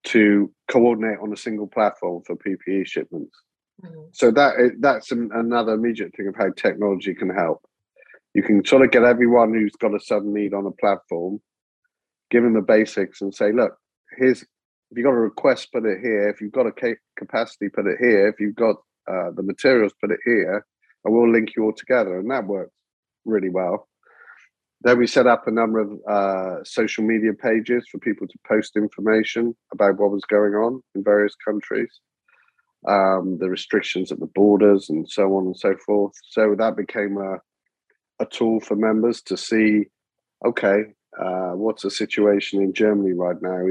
[0.05, 3.37] to coordinate on a single platform for PPE shipments.
[3.85, 4.09] Mm-hmm.
[4.13, 7.65] So that that's an, another immediate thing of how technology can help.
[8.35, 11.41] you can sort of get everyone who's got a sudden need on a platform,
[12.31, 13.77] give them the basics and say, look,
[14.17, 14.45] here's
[14.91, 16.29] if you've got a request, put it here.
[16.29, 18.29] If you've got a capacity, put it here.
[18.29, 18.77] If you've got
[19.07, 20.65] uh, the materials, put it here,
[21.05, 22.19] and we'll link you all together.
[22.19, 22.73] And that works
[23.27, 23.87] really well.
[24.81, 28.77] Then we set up a number of uh, social media pages for people to post
[28.77, 31.91] information about what was going on in various countries,
[32.89, 36.13] um, the restrictions at the borders, and so on and so forth.
[36.31, 37.39] So that became a,
[38.21, 39.87] a tool for members to see
[40.47, 40.85] okay,
[41.23, 43.65] uh, what's the situation in Germany right now?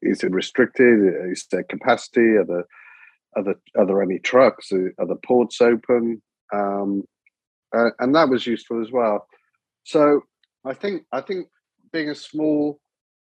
[0.00, 1.30] Is it restricted?
[1.30, 2.36] Is there capacity?
[2.36, 2.64] Are there
[3.36, 4.72] are there, are there any trucks?
[4.72, 6.20] Are the ports open?
[6.52, 7.04] Um,
[7.74, 9.26] uh, and that was useful as well.
[9.84, 10.22] So
[10.64, 11.48] I think I think
[11.92, 12.80] being a small,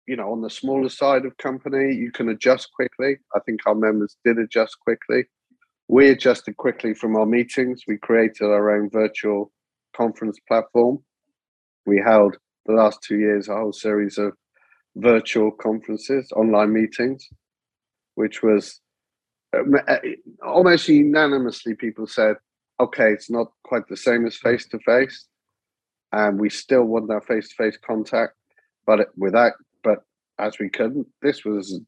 [0.08, 3.18] you know, on the smaller side of company, you can adjust quickly.
[3.36, 5.26] I think our members did adjust quickly.
[5.88, 7.84] We adjusted quickly from our meetings.
[7.88, 9.52] We created our own virtual
[9.96, 11.00] conference platform.
[11.86, 14.34] We held the last two years a whole series of
[14.96, 17.28] virtual conferences, online meetings,
[18.16, 18.82] which was
[19.56, 19.98] um, uh,
[20.46, 22.36] almost unanimously people said,
[22.80, 25.28] okay, it's not quite the same as face to face,
[26.12, 28.34] and we still want that face to face contact,
[28.86, 29.54] but without,
[29.84, 30.00] but
[30.40, 31.80] as we couldn't, this was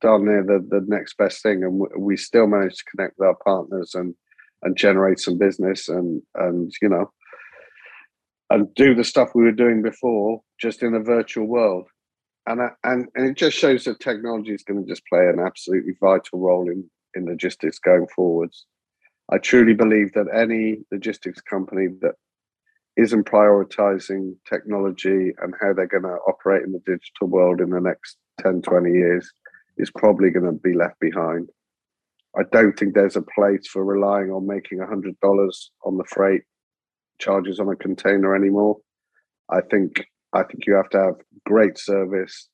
[0.00, 3.36] darn near the, the next best thing, and we still managed to connect with our
[3.44, 4.14] partners and
[4.62, 7.10] and generate some business and and you know
[8.50, 11.86] and do the stuff we were doing before just in a virtual world.
[12.46, 15.92] And and and it just shows that technology is going to just play an absolutely
[16.00, 18.66] vital role in in logistics going forwards.
[19.32, 22.14] I truly believe that any logistics company that
[22.96, 27.80] isn't prioritizing technology and how they're going to operate in the digital world in the
[27.80, 29.30] next 10 20 years
[29.76, 31.48] is probably going to be left behind.
[32.36, 35.14] I don't think there's a place for relying on making $100
[35.84, 36.42] on the freight
[37.20, 38.78] charges on a container anymore.
[39.50, 41.14] I think I think you have to have
[41.44, 42.48] great service,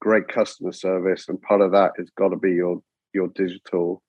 [0.00, 2.82] great customer service, and part of that has got to be your
[3.12, 4.02] your digital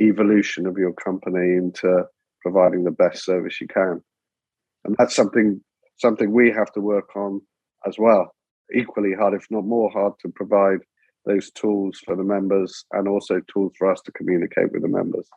[0.00, 2.04] evolution of your company into
[2.40, 4.00] providing the best service you can.
[4.84, 5.60] And that's something
[5.96, 7.40] something we have to work on
[7.86, 8.34] as well,
[8.74, 10.78] equally hard, if not more hard, to provide
[11.24, 15.28] those tools for the members and also tools for us to communicate with the members.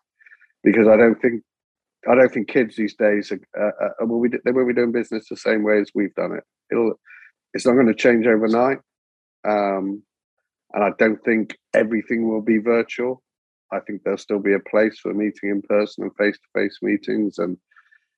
[0.63, 1.43] Because I don't think
[2.07, 4.91] I don't think kids these days are, uh, uh, will, be, they will be doing
[4.91, 6.43] business the same way as we've done it.
[6.71, 6.93] It'll,
[7.53, 8.79] it's not going to change overnight.
[9.47, 10.03] Um,
[10.73, 13.23] and I don't think everything will be virtual.
[13.71, 16.77] I think there'll still be a place for meeting in person and face to face
[16.81, 17.57] meetings and,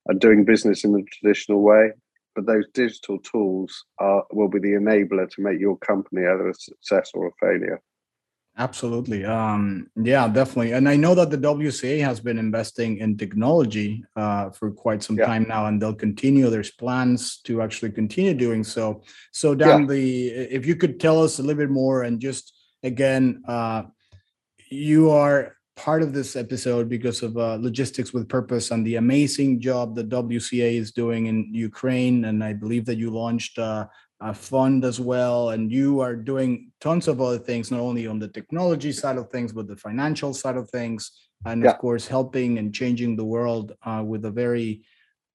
[0.08, 1.92] and doing business in the traditional way.
[2.36, 6.54] But those digital tools are will be the enabler to make your company either a
[6.54, 7.82] success or a failure.
[8.60, 9.24] Absolutely.
[9.24, 10.72] Um, yeah, definitely.
[10.72, 15.16] And I know that the WCA has been investing in technology uh, for quite some
[15.16, 15.28] yeah.
[15.28, 16.50] time now, and they'll continue.
[16.50, 19.04] There's plans to actually continue doing so.
[19.32, 19.88] So, Dan, yeah.
[19.88, 22.52] the if you could tell us a little bit more, and just
[22.82, 23.84] again, uh,
[24.72, 29.62] you are part of this episode because of uh, logistics with purpose and the amazing
[29.62, 33.60] job that WCA is doing in Ukraine, and I believe that you launched
[34.20, 38.08] uh, a fund as well and you are doing tons of other things not only
[38.08, 41.12] on the technology side of things but the financial side of things
[41.46, 41.72] and yeah.
[41.72, 44.82] of course helping and changing the world uh, with a very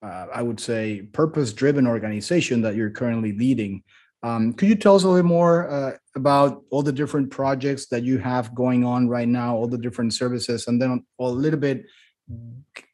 [0.03, 3.83] uh, i would say purpose driven organization that you're currently leading
[4.25, 8.05] um, could you tell us a little more uh, about all the different projects that
[8.05, 11.85] you have going on right now all the different services and then a little bit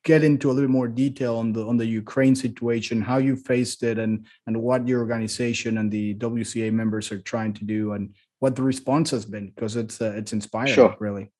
[0.04, 3.82] get into a little more detail on the on the Ukraine situation, how you faced
[3.82, 8.14] it, and and what your organization and the WCA members are trying to do, and
[8.38, 10.96] what the response has been, because it's uh, it's inspiring, sure.
[10.98, 11.30] really.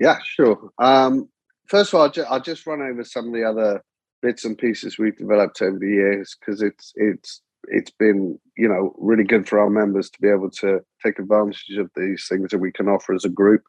[0.00, 0.70] Yeah, sure.
[0.78, 1.28] Um,
[1.66, 3.82] first of all, I'll, ju- I'll just run over some of the other
[4.22, 8.94] bits and pieces we've developed over the years because it's it's it's been you know
[8.98, 12.58] really good for our members to be able to take advantage of these things that
[12.58, 13.62] we can offer as a group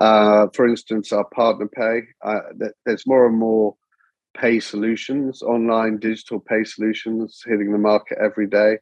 [0.00, 2.40] uh, for instance, our partner pay, uh,
[2.84, 3.74] there's more and more
[4.36, 8.78] pay solutions, online digital pay solutions hitting the market every day.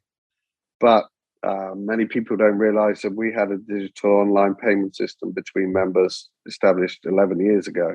[0.81, 1.07] But
[1.43, 6.29] uh, many people don't realize that we had a digital online payment system between members
[6.47, 7.95] established 11 years ago.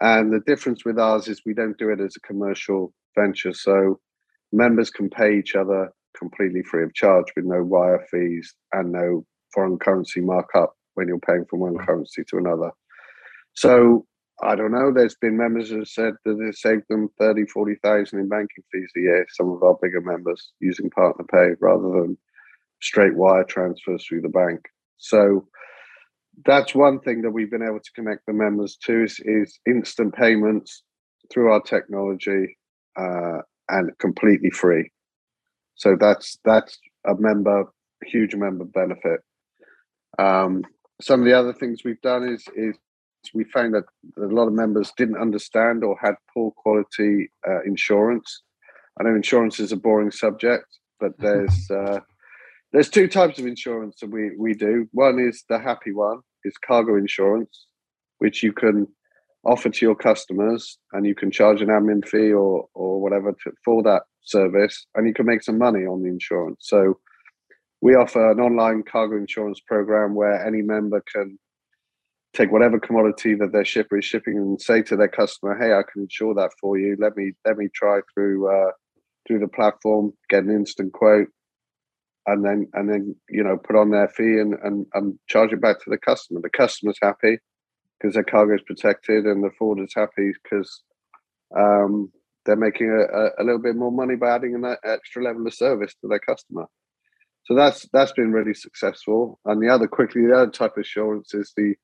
[0.00, 3.52] And the difference with ours is we don't do it as a commercial venture.
[3.54, 4.00] So
[4.52, 9.24] members can pay each other completely free of charge with no wire fees and no
[9.54, 12.70] foreign currency markup when you're paying from one currency to another.
[13.54, 14.06] So
[14.42, 14.92] I don't know.
[14.92, 18.92] There's been members who have said that it saved them 30, 40,000 in banking fees
[18.96, 22.18] a year, some of our bigger members using partner pay rather than
[22.82, 24.60] straight wire transfers through the bank.
[24.98, 25.46] So
[26.44, 30.14] that's one thing that we've been able to connect the members to is, is instant
[30.14, 30.82] payments
[31.32, 32.58] through our technology
[32.98, 33.38] uh,
[33.70, 34.90] and completely free.
[35.76, 37.64] So that's that's a member
[38.04, 39.20] huge member benefit.
[40.18, 40.62] Um,
[41.00, 42.76] some of the other things we've done is is
[43.34, 43.84] we found that
[44.16, 48.42] a lot of members didn't understand or had poor quality uh, insurance.
[48.98, 50.66] I know insurance is a boring subject,
[50.98, 52.00] but there's uh,
[52.72, 54.88] there's two types of insurance that we we do.
[54.92, 57.66] One is the happy one, is cargo insurance,
[58.18, 58.86] which you can
[59.44, 63.52] offer to your customers, and you can charge an admin fee or or whatever to,
[63.64, 66.58] for that service, and you can make some money on the insurance.
[66.60, 66.98] So
[67.80, 71.38] we offer an online cargo insurance program where any member can
[72.34, 75.82] take whatever commodity that their shipper is shipping and say to their customer, "Hey, I
[75.82, 76.96] can insure that for you.
[76.98, 78.72] Let me let me try through uh,
[79.26, 81.28] through the platform, get an instant quote,
[82.26, 85.60] and then and then you know put on their fee and and, and charge it
[85.60, 86.40] back to the customer.
[86.42, 87.38] The customer's happy
[87.98, 90.82] because their cargo is protected, and the forwarder's happy because
[91.56, 92.10] um,
[92.44, 95.94] they're making a, a, little bit more money by adding an extra level of service
[96.00, 96.66] to their customer.
[97.44, 99.40] So that's that's been really successful.
[99.44, 101.74] And the other quickly, the other type of insurance is the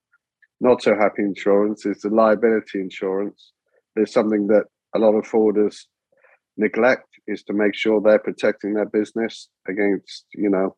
[0.60, 3.52] not so happy insurance is the liability insurance.
[3.94, 5.84] There's something that a lot of forwarders
[6.56, 10.76] neglect is to make sure they're protecting their business against, you know,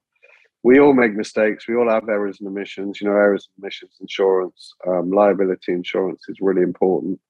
[0.63, 1.69] we all make mistakes.
[1.69, 3.01] We all have errors and omissions.
[3.01, 7.21] You know, errors and omissions insurance, um, liability insurance is really important,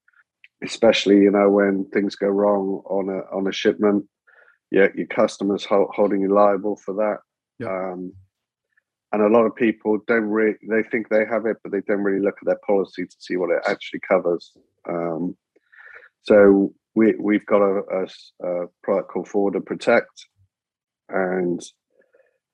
[0.65, 4.07] especially you know when things go wrong on a on a shipment.
[4.71, 7.19] Yeah, your customers ho- holding you liable for that.
[7.59, 7.69] Yeah.
[7.69, 8.13] Um,
[9.13, 12.03] and a lot of people don't really they think they have it but they don't
[12.03, 14.53] really look at their policy to see what it actually covers
[14.89, 15.37] um,
[16.23, 20.27] so we, we've got a, a, a, product called forwarder protect
[21.09, 21.63] and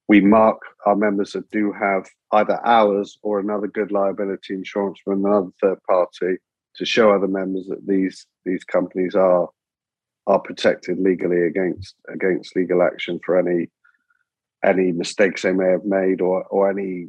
[0.06, 5.24] we mark our members that do have either ours or another good liability insurance from
[5.24, 6.36] another third party
[6.76, 9.48] to show other members that these these companies are
[10.26, 13.68] are protected legally against against legal action for any
[14.64, 17.08] any mistakes they may have made or or any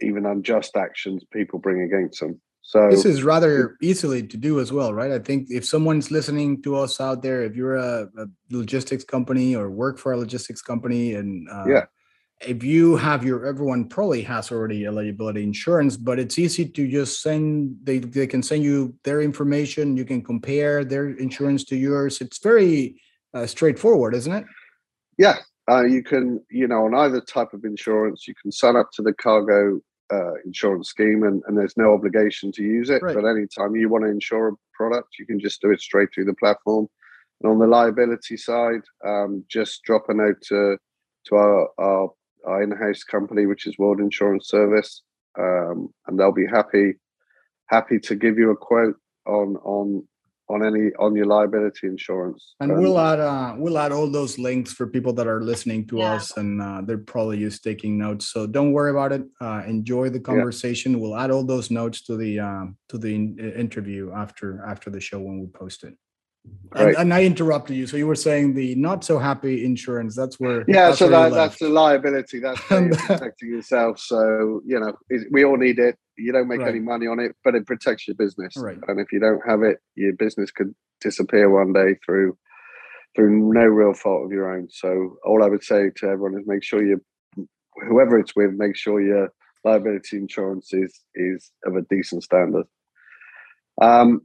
[0.00, 2.40] even unjust actions people bring against them.
[2.62, 5.12] So this is rather easily to do as well, right?
[5.12, 9.54] I think if someone's listening to us out there, if you're a, a logistics company
[9.54, 11.84] or work for a logistics company, and uh, yeah,
[12.40, 16.88] if you have your everyone probably has already a liability insurance, but it's easy to
[16.88, 19.96] just send they they can send you their information.
[19.96, 22.20] You can compare their insurance to yours.
[22.20, 23.00] It's very
[23.32, 24.44] uh, straightforward, isn't it?
[25.18, 25.36] Yeah,
[25.70, 29.02] uh, you can, you know, on either type of insurance, you can sign up to
[29.02, 29.80] the cargo
[30.12, 33.02] uh, insurance scheme and, and there's no obligation to use it.
[33.02, 33.14] Right.
[33.14, 36.26] But anytime you want to insure a product, you can just do it straight through
[36.26, 36.88] the platform.
[37.40, 40.78] And on the liability side, um, just drop a note to,
[41.26, 42.10] to our, our,
[42.46, 45.02] our in-house company, which is World Insurance Service,
[45.38, 46.94] um, and they'll be happy
[47.66, 48.96] happy to give you a quote
[49.26, 50.06] on on
[50.48, 52.54] on any on your liability insurance.
[52.60, 55.86] And um, we'll add uh, we'll add all those links for people that are listening
[55.88, 56.14] to yeah.
[56.14, 58.32] us, and uh, they're probably just taking notes.
[58.32, 59.24] So don't worry about it.
[59.40, 60.92] Uh, enjoy the conversation.
[60.92, 60.98] Yeah.
[60.98, 65.00] We'll add all those notes to the um, to the in- interview after after the
[65.00, 65.94] show when we post it.
[66.74, 67.86] And, and, I interrupted you.
[67.86, 70.14] So you were saying the not so happy insurance.
[70.14, 70.64] That's where.
[70.68, 72.38] Yeah, that's so that, that's the liability.
[72.38, 73.98] That's protecting yourself.
[73.98, 74.96] So you know,
[75.30, 75.96] we all need it.
[76.18, 76.68] You don't make right.
[76.68, 78.54] any money on it, but it protects your business.
[78.56, 78.78] Right.
[78.88, 82.36] And if you don't have it, your business could disappear one day through
[83.14, 84.68] through no real fault of your own.
[84.70, 87.00] So all I would say to everyone is make sure you,
[87.88, 89.30] whoever it's with, make sure your
[89.64, 92.66] liability insurance is is of a decent standard.
[93.80, 94.22] Um,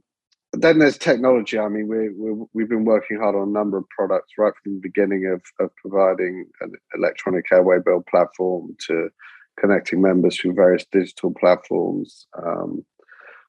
[0.52, 1.58] then there's technology.
[1.58, 4.74] I mean, we, we we've been working hard on a number of products right from
[4.74, 9.08] the beginning of, of providing an electronic airway bill platform to
[9.58, 12.26] connecting members through various digital platforms.
[12.36, 12.84] Um,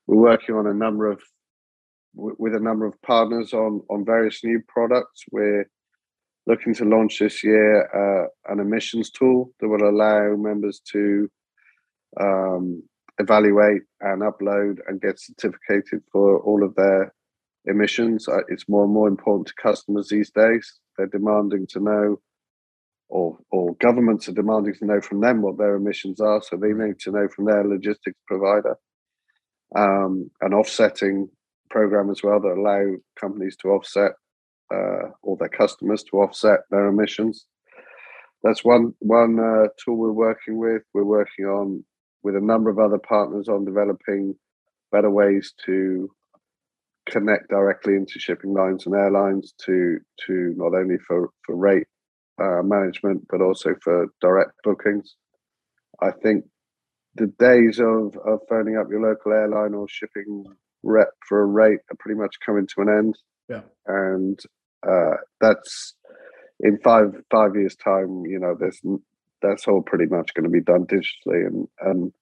[0.07, 1.21] we're working on a number of
[2.15, 5.23] with a number of partners on on various new products.
[5.31, 5.69] We're
[6.45, 11.29] looking to launch this year uh, an emissions tool that will allow members to
[12.19, 12.83] um,
[13.19, 17.13] evaluate and upload and get certificated for all of their
[17.65, 18.27] emissions.
[18.27, 20.79] Uh, it's more and more important to customers these days.
[20.97, 22.19] They're demanding to know,
[23.13, 26.73] or or governments are demanding to know from them what their emissions are, so they
[26.73, 28.75] need to know from their logistics provider.
[29.75, 31.29] Um, an offsetting
[31.69, 34.13] program as well that allow companies to offset
[34.73, 37.45] uh, or their customers to offset their emissions.
[38.41, 40.81] That's one one uh, tool we're working with.
[40.93, 41.85] We're working on
[42.23, 44.35] with a number of other partners on developing
[44.91, 46.09] better ways to
[47.07, 51.87] connect directly into shipping lines and airlines to to not only for for rate
[52.41, 55.15] uh, management but also for direct bookings.
[56.01, 56.45] I think
[57.15, 60.45] the days of of phoning up your local airline or shipping
[60.83, 63.17] rep for a rate are pretty much coming to an end.
[63.49, 64.39] Yeah, and
[64.87, 65.95] uh, that's
[66.59, 68.23] in five five years time.
[68.25, 68.81] You know, there's
[69.41, 72.13] that's all pretty much going to be done digitally, and and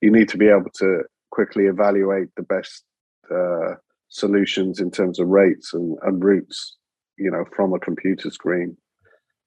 [0.00, 2.84] you need to be able to quickly evaluate the best
[3.32, 3.74] uh,
[4.08, 6.76] solutions in terms of rates and, and routes.
[7.18, 8.78] You know, from a computer screen,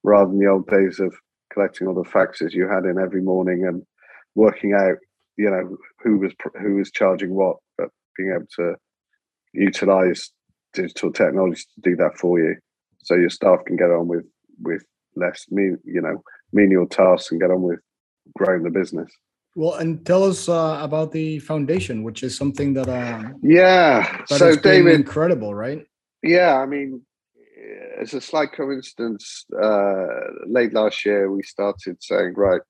[0.03, 1.13] rather than the old days of
[1.51, 3.83] collecting all the faxes you had in every morning and
[4.35, 4.97] working out,
[5.37, 8.75] you know, who was who was charging what, but being able to
[9.53, 10.31] utilize
[10.73, 12.55] digital technology to do that for you,
[13.03, 14.25] so your staff can get on with
[14.61, 14.83] with
[15.15, 17.79] less mean, you know, menial tasks and get on with
[18.35, 19.11] growing the business.
[19.55, 24.39] Well, and tell us uh, about the foundation, which is something that uh, yeah, that
[24.39, 25.85] so David, incredible, right?
[26.23, 27.01] Yeah, I mean,
[27.99, 29.45] it's a slight coincidence.
[29.61, 30.05] Uh,
[30.47, 32.61] late last year, we started saying, right,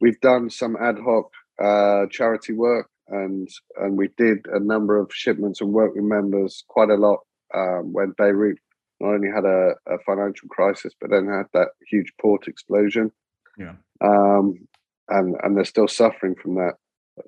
[0.00, 1.30] we've done some ad hoc
[1.62, 6.64] uh, charity work, and and we did a number of shipments and work with members
[6.68, 7.20] quite a lot
[7.54, 8.58] um, when Beirut
[9.00, 13.10] not only had a, a, financial crisis, but then had that huge port explosion.
[13.56, 13.74] Yeah.
[14.02, 14.68] Um,
[15.08, 16.74] and and they're still suffering from that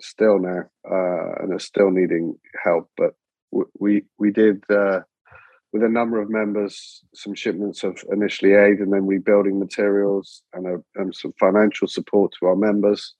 [0.00, 2.90] still now, uh, and they're still needing help.
[2.96, 3.14] But
[3.78, 5.00] we we did uh,
[5.72, 10.66] with a number of members some shipments of initially aid, and then rebuilding materials and,
[10.66, 13.14] a, and some financial support to our members.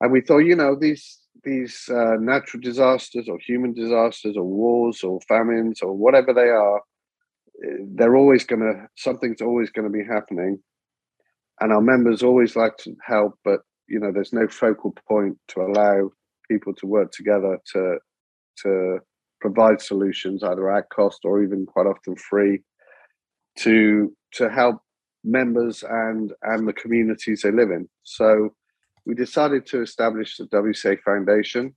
[0.00, 5.02] And we thought, you know, these these uh, natural disasters or human disasters or wars
[5.02, 6.78] or famines or whatever they are,
[7.64, 10.60] eh, they're always going to something's always going to be happening
[11.62, 15.60] and our members always like to help but you know there's no focal point to
[15.60, 16.10] allow
[16.50, 17.98] people to work together to
[18.56, 18.98] to
[19.46, 22.62] provide solutions either at cost or even quite often free
[23.58, 23.76] to
[24.32, 24.76] to help
[25.24, 28.50] members and and the communities they live in so
[29.04, 31.74] we decided to establish the WCA Foundation.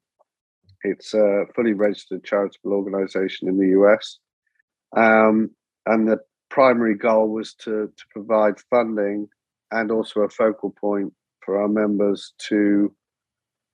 [0.83, 4.19] It's a fully registered charitable organization in the US.
[4.95, 5.51] Um,
[5.87, 9.27] and the primary goal was to, to provide funding
[9.71, 11.11] and also a focal point
[11.43, 12.93] for our members to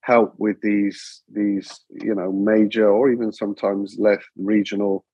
[0.01, 5.05] help with these these you know major or even sometimes less regional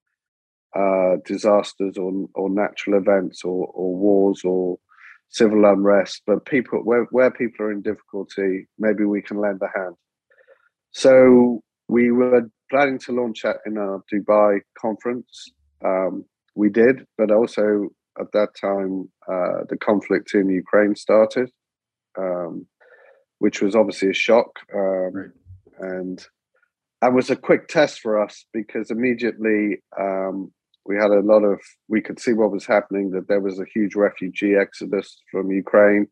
[0.75, 4.77] uh, disasters or or natural events or, or wars or
[5.29, 9.79] civil unrest but people where, where people are in difficulty maybe we can lend a
[9.79, 9.95] hand.
[10.91, 15.51] So we were planning to launch that in our dubai conference.
[15.83, 16.25] Um,
[16.55, 21.49] we did but also at that time uh, the conflict in ukraine started.
[22.17, 22.67] Um,
[23.39, 25.29] which was obviously a shock um, right.
[25.79, 26.25] and
[27.01, 30.51] and was a quick test for us because immediately um,
[30.85, 33.65] we had a lot of we could see what was happening that there was a
[33.73, 36.07] huge refugee exodus from ukraine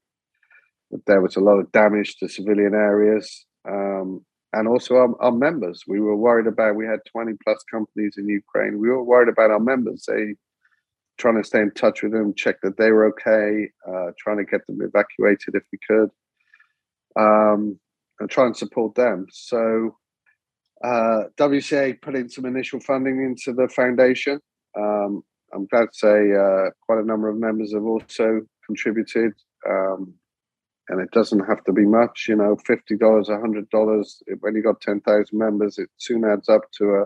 [0.92, 4.24] that there was a lot of damage to civilian areas um,
[4.54, 5.84] and also our, our, members.
[5.86, 8.80] We were worried about we had 20 plus companies in ukraine.
[8.80, 10.06] We were worried about our members.
[10.08, 10.36] They
[11.18, 14.44] trying to stay in touch with them, check that they were okay, uh, trying to
[14.46, 16.10] get them evacuated if we could,
[17.20, 17.80] um,
[18.20, 19.28] and try and support them.
[19.32, 19.96] So
[20.84, 24.40] uh, WCA put in some initial funding into the foundation.
[24.78, 29.34] Um, I'm glad to say uh, quite a number of members have also contributed.
[29.68, 30.14] Um,
[30.90, 34.06] and it doesn't have to be much, you know, $50, $100.
[34.42, 37.06] When you've got 10,000 members, it soon adds up to a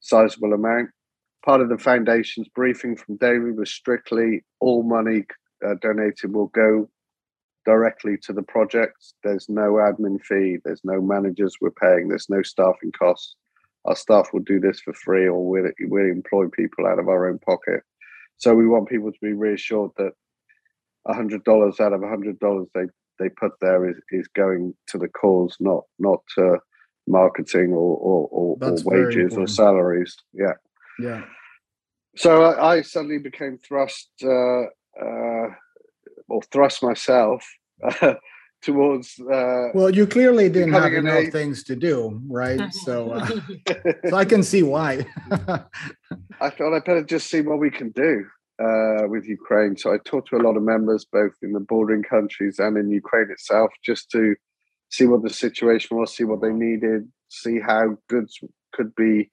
[0.00, 0.88] sizable amount
[1.44, 5.24] part of the foundation's briefing from David was strictly all money
[5.66, 6.88] uh, donated will go
[7.64, 9.14] directly to the projects.
[9.22, 13.36] There's no admin fee, there's no managers we're paying, there's no staffing costs.
[13.84, 17.28] Our staff will do this for free, or we'll, we'll employ people out of our
[17.28, 17.82] own pocket.
[18.36, 20.12] So we want people to be reassured that
[21.06, 22.84] hundred dollars out of hundred dollars they
[23.18, 26.58] they put there is, is going to the cause, not not to
[27.06, 30.16] marketing or or, or, or wages or salaries.
[30.32, 30.54] Yeah.
[30.98, 31.24] Yeah.
[32.16, 34.62] So I, I suddenly became thrust, uh,
[35.00, 35.48] uh,
[36.30, 37.44] or thrust myself
[37.82, 38.14] uh,
[38.62, 39.18] towards.
[39.20, 41.30] Uh, well, you clearly didn't have enough a...
[41.30, 42.72] things to do, right?
[42.72, 43.26] So, uh,
[44.08, 45.06] so I can see why.
[46.40, 48.24] I thought I better just see what we can do
[48.62, 49.76] uh, with Ukraine.
[49.76, 52.90] So I talked to a lot of members, both in the bordering countries and in
[52.90, 54.36] Ukraine itself, just to
[54.90, 58.38] see what the situation was, see what they needed, see how goods
[58.72, 59.30] could be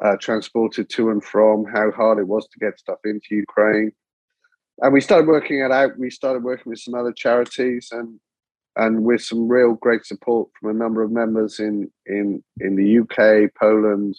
[0.00, 3.92] uh, transported to and from, how hard it was to get stuff into Ukraine.
[4.80, 5.98] And we started working it out.
[5.98, 8.20] We started working with some other charities and
[8.76, 13.00] and with some real great support from a number of members in in in the
[13.00, 14.16] UK, Poland,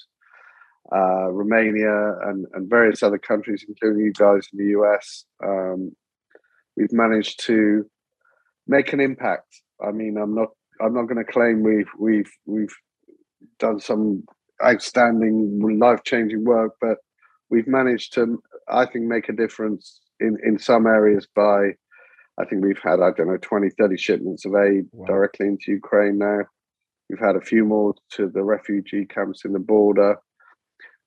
[0.93, 5.26] uh, Romania, and and various other countries, including you guys in the US.
[5.43, 5.95] Um,
[6.76, 7.89] we've managed to
[8.68, 9.62] make an impact.
[9.82, 10.49] I mean, I'm not
[10.82, 12.76] I'm not going to claim we've we've we've
[13.60, 14.24] done some
[14.62, 16.97] outstanding, life changing work, but
[17.49, 18.41] we've managed to
[18.72, 21.74] I think make a difference in in some areas by
[22.39, 25.05] I think we've had I don't know 20 30 shipments of aid wow.
[25.05, 26.41] directly into Ukraine now.
[27.09, 30.17] We've had a few more to the refugee camps in the border.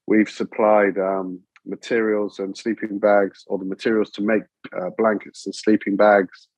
[0.07, 4.43] We've supplied um, materials and sleeping bags, or the materials to make
[4.77, 6.49] uh, blankets and sleeping bags,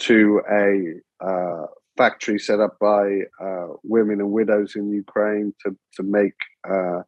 [0.00, 1.66] to a uh,
[1.96, 6.34] factory set up by uh, women and widows in Ukraine to to make
[6.68, 7.02] uh,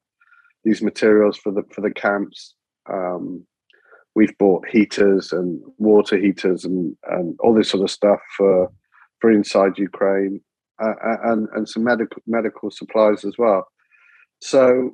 [0.65, 2.55] these materials for the for the camps.
[2.91, 3.47] Um,
[4.15, 8.71] we've bought heaters and water heaters and and all this sort of stuff for
[9.21, 10.41] for inside Ukraine
[10.83, 13.67] uh, and and some medical medical supplies as well.
[14.41, 14.93] So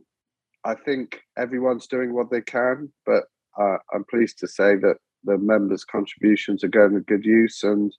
[0.65, 3.25] I think everyone's doing what they can, but
[3.59, 7.93] uh, I'm pleased to say that the members' contributions are going to good use, and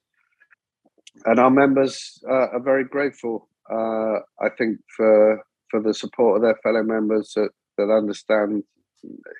[1.25, 3.47] and our members uh, are very grateful.
[3.69, 8.63] Uh, I think for for the support of their fellow members that that understand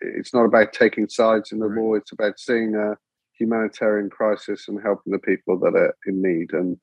[0.01, 2.95] it's not about taking sides in the war; it's about seeing a
[3.37, 6.53] humanitarian crisis and helping the people that are in need.
[6.53, 6.77] And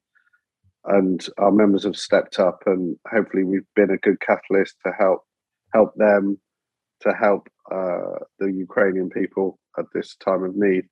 [0.85, 5.23] and our members have stepped up, and hopefully we've been a good catalyst to help
[5.75, 6.39] help them,
[7.01, 10.85] to help uh, the Ukrainian people at this time of need.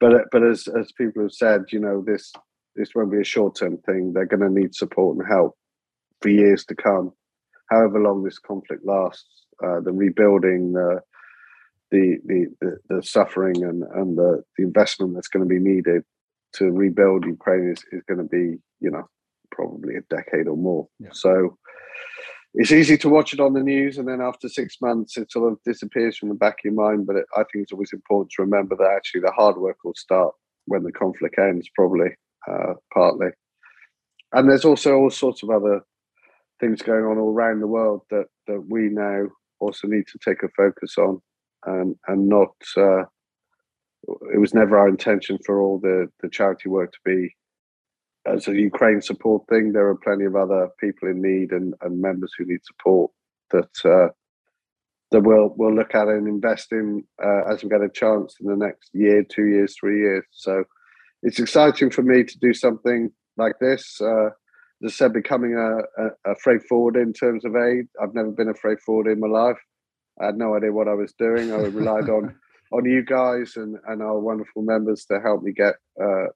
[0.00, 2.32] But but as as people have said, you know this
[2.76, 4.12] this won't be a short term thing.
[4.12, 5.56] They're going to need support and help
[6.20, 7.12] for years to come,
[7.70, 9.46] however long this conflict lasts.
[9.64, 11.00] Uh, the rebuilding, the,
[11.90, 16.02] the the the, suffering, and and the, the investment that's going to be needed
[16.54, 19.08] to rebuild Ukraine is, is going to be, you know,
[19.50, 20.86] probably a decade or more.
[20.98, 21.10] Yeah.
[21.12, 21.58] So
[22.54, 25.52] it's easy to watch it on the news, and then after six months, it sort
[25.52, 27.06] of disappears from the back of your mind.
[27.06, 29.94] But it, I think it's always important to remember that actually the hard work will
[29.96, 30.34] start
[30.66, 32.10] when the conflict ends, probably
[32.50, 33.28] uh, partly.
[34.32, 35.82] And there's also all sorts of other
[36.60, 39.26] things going on all around the world that that we now
[39.60, 41.20] also need to take a focus on,
[41.66, 42.54] and and not.
[42.76, 43.04] Uh,
[44.34, 47.34] it was never our intention for all the the charity work to be
[48.26, 52.00] as a Ukraine support thing, there are plenty of other people in need and, and
[52.00, 53.10] members who need support
[53.50, 54.08] that uh,
[55.10, 58.46] that we'll we'll look at and invest in uh, as we get a chance in
[58.48, 60.24] the next year, two years, three years.
[60.32, 60.64] So
[61.22, 64.00] it's exciting for me to do something like this.
[64.00, 64.30] Uh,
[64.84, 67.86] as I said, becoming a, a, a freight forwarder in terms of aid.
[68.02, 69.58] I've never been a freight forwarder in my life.
[70.20, 71.52] I had no idea what I was doing.
[71.52, 72.34] I relied on
[72.72, 76.26] on you guys and, and our wonderful members to help me get uh,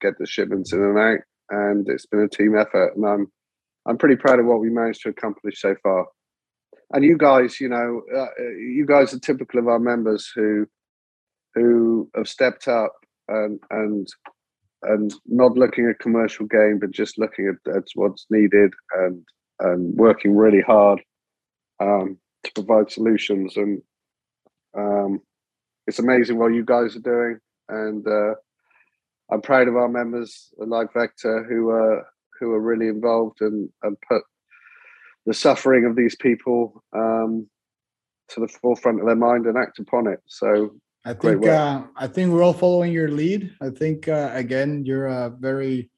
[0.00, 1.20] get the shipments in and out
[1.50, 2.96] and it's been a team effort.
[2.96, 3.32] And I'm
[3.86, 6.06] I'm pretty proud of what we managed to accomplish so far.
[6.92, 10.66] And you guys, you know, uh, you guys are typical of our members who
[11.54, 12.92] who have stepped up
[13.28, 14.08] and and
[14.82, 19.22] and not looking at commercial gain, but just looking at, at what's needed and
[19.60, 21.02] and working really hard
[21.80, 23.56] um, to provide solutions.
[23.56, 23.82] And
[24.76, 25.20] um,
[25.86, 27.38] it's amazing what you guys are doing.
[27.68, 28.34] And uh,
[29.30, 32.06] I'm proud of our members like Vector who are
[32.38, 34.22] who are really involved and, and put
[35.26, 37.46] the suffering of these people um,
[38.28, 40.20] to the forefront of their mind and act upon it.
[40.26, 40.70] So
[41.04, 43.54] I think uh, I think we're all following your lead.
[43.60, 45.90] I think uh, again you're a very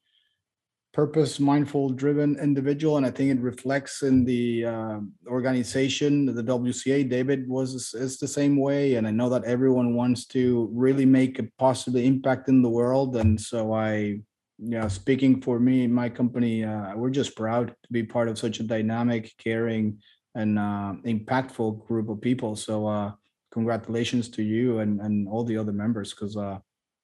[0.93, 7.09] purpose mindful driven individual and i think it reflects in the uh, organization the wca
[7.09, 11.39] david was is the same way and i know that everyone wants to really make
[11.39, 14.19] a positive impact in the world and so i
[14.59, 18.37] you know speaking for me my company uh, we're just proud to be part of
[18.37, 19.97] such a dynamic caring
[20.35, 22.55] and uh, impactful group of people.
[22.55, 23.11] So uh,
[23.51, 26.59] congratulations to you and and all the other members because uh,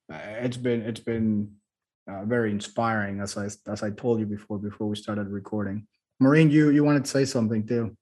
[0.10, 1.52] it's been it's been
[2.08, 5.88] uh, very inspiring, as I as I told you before before we started recording.
[6.20, 7.96] Maureen, you you wanted to say something too?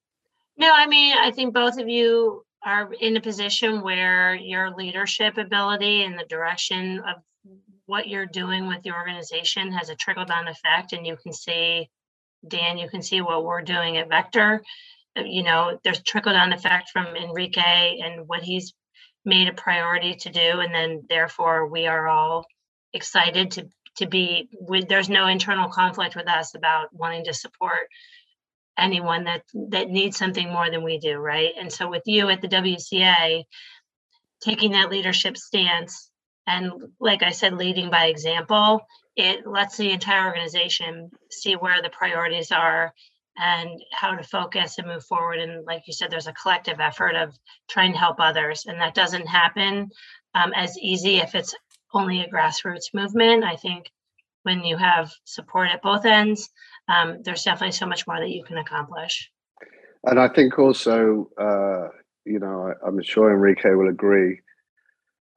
[0.58, 5.38] No, I mean I think both of you are in a position where your leadership
[5.38, 7.16] ability and the direction of
[7.86, 11.90] what you're doing with the organization has a trickle down effect, and you can see,
[12.48, 14.62] Dan, you can see what we're doing at Vector.
[15.18, 18.74] Uh, you know, there's trickle down effect from Enrique and what he's
[19.24, 22.46] made a priority to do, and then therefore we are all
[22.94, 24.50] excited to to be
[24.88, 27.88] there's no internal conflict with us about wanting to support
[28.78, 31.54] anyone that that needs something more than we do right?
[31.60, 33.44] And so with you at the wca
[34.44, 36.12] taking that leadership stance
[36.46, 38.82] and like i said leading by example
[39.18, 42.94] it lets the entire organization see where the priorities are
[43.38, 45.40] and how to focus and move forward.
[45.40, 47.36] And like you said there's a collective effort of
[47.68, 49.90] trying to help others and that doesn't happen
[50.36, 51.56] um, as easy if it's
[51.94, 53.44] only a grassroots movement.
[53.44, 53.92] I think
[54.44, 56.50] when you have support at both ends,
[56.88, 59.30] um, there's definitely so much more that you can accomplish.
[60.06, 61.90] And I think also, uh,
[62.26, 64.40] you know, I, am sure Enrique will agree.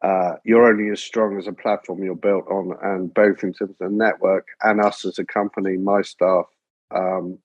[0.03, 3.77] uh, you're only as strong as a platform you're built on, and both in terms
[3.81, 6.47] of network and us as a company, my staff.
[6.95, 7.39] Um,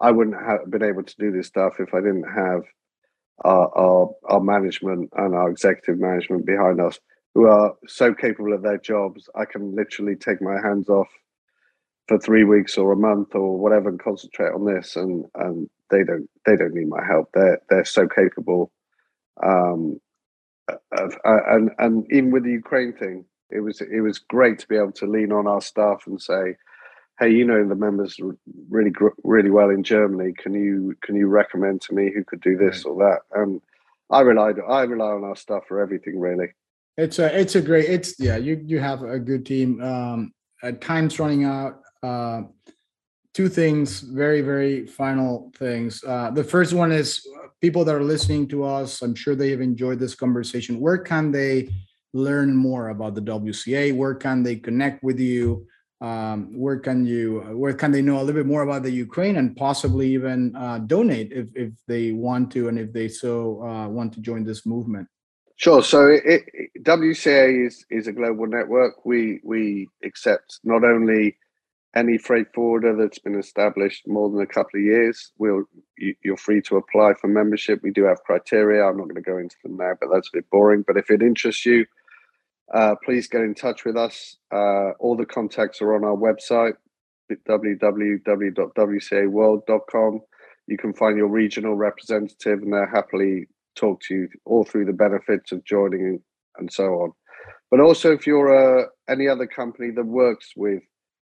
[0.00, 2.62] I wouldn't have been able to do this stuff if I didn't have
[3.44, 6.98] our, our, our management and our executive management behind us,
[7.36, 9.28] who are so capable of their jobs.
[9.34, 11.08] I can literally take my hands off
[12.08, 16.02] for three weeks or a month or whatever and concentrate on this, and and they
[16.02, 17.28] don't they don't need my help.
[17.34, 18.72] They're they're so capable.
[19.42, 20.00] Um,
[20.92, 24.68] of, uh, and and even with the Ukraine thing, it was it was great to
[24.68, 26.56] be able to lean on our staff and say,
[27.20, 28.18] "Hey, you know the members
[28.70, 28.92] really
[29.24, 30.32] really well in Germany.
[30.32, 32.90] Can you can you recommend to me who could do this right.
[32.90, 33.60] or that?" And
[34.08, 36.54] I relied I rely on our staff for everything really.
[36.96, 39.82] It's a it's a great it's yeah you you have a good team.
[39.82, 40.32] Um,
[40.62, 41.80] at times running out.
[42.02, 42.42] Uh,
[43.34, 46.02] two things, very very final things.
[46.04, 47.26] Uh, the first one is
[47.60, 50.80] people that are listening to us, I'm sure they have enjoyed this conversation.
[50.80, 51.68] Where can they
[52.12, 53.94] learn more about the WCA?
[53.94, 55.66] Where can they connect with you?
[56.02, 59.36] Um, where can you where can they know a little bit more about the Ukraine
[59.36, 63.88] and possibly even uh, donate if, if they want to and if they so uh,
[63.88, 65.08] want to join this movement?
[65.56, 65.82] Sure.
[65.82, 66.44] So it, it,
[66.84, 69.04] WCA is is a global network.
[69.06, 71.36] We we accept not only
[71.94, 75.64] any freight forwarder that's been established more than a couple of years, we'll
[75.96, 77.80] you're free to apply for membership.
[77.82, 78.84] We do have criteria.
[78.84, 80.84] I'm not going to go into them now, but that's a bit boring.
[80.86, 81.86] But if it interests you,
[82.74, 84.36] uh, please get in touch with us.
[84.52, 86.74] Uh, all the contacts are on our website,
[87.32, 90.20] www.wcaworld.com.
[90.66, 93.46] You can find your regional representative, and they'll happily
[93.76, 96.20] talk to you all through the benefits of joining
[96.58, 97.12] and so on.
[97.70, 100.82] But also, if you're uh, any other company that works with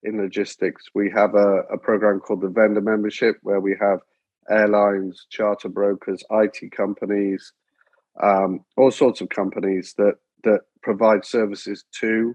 [0.02, 0.84] in logistics.
[0.94, 4.00] We have a, a program called the vendor membership where we have
[4.50, 7.52] airlines, charter brokers, IT companies,
[8.22, 10.14] um, all sorts of companies that
[10.44, 12.34] that provide services to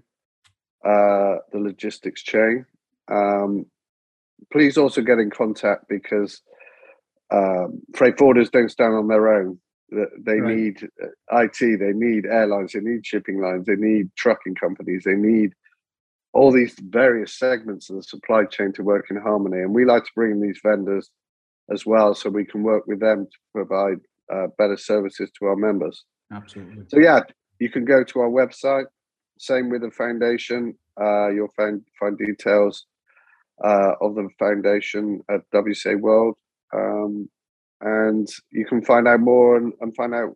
[0.84, 2.64] uh, the logistics chain.
[3.10, 3.66] Um,
[4.52, 6.42] please also get in contact because
[7.32, 9.58] um, freight forwarders don't stand on their own.
[9.90, 10.56] They right.
[10.56, 15.14] need uh, IT, they need airlines, they need shipping lines, they need trucking companies, they
[15.14, 15.52] need
[16.32, 19.62] all these various segments of the supply chain to work in harmony.
[19.62, 21.10] And we like to bring in these vendors
[21.72, 23.98] as well so we can work with them to provide
[24.32, 26.04] uh, better services to our members.
[26.32, 26.84] Absolutely.
[26.88, 27.20] So, yeah,
[27.58, 28.86] you can go to our website.
[29.38, 30.76] Same with the foundation.
[31.00, 32.86] Uh, you'll find, find details
[33.64, 36.36] uh, of the foundation at WCA World.
[36.74, 37.28] Um,
[37.80, 40.34] and you can find out more and, and, find out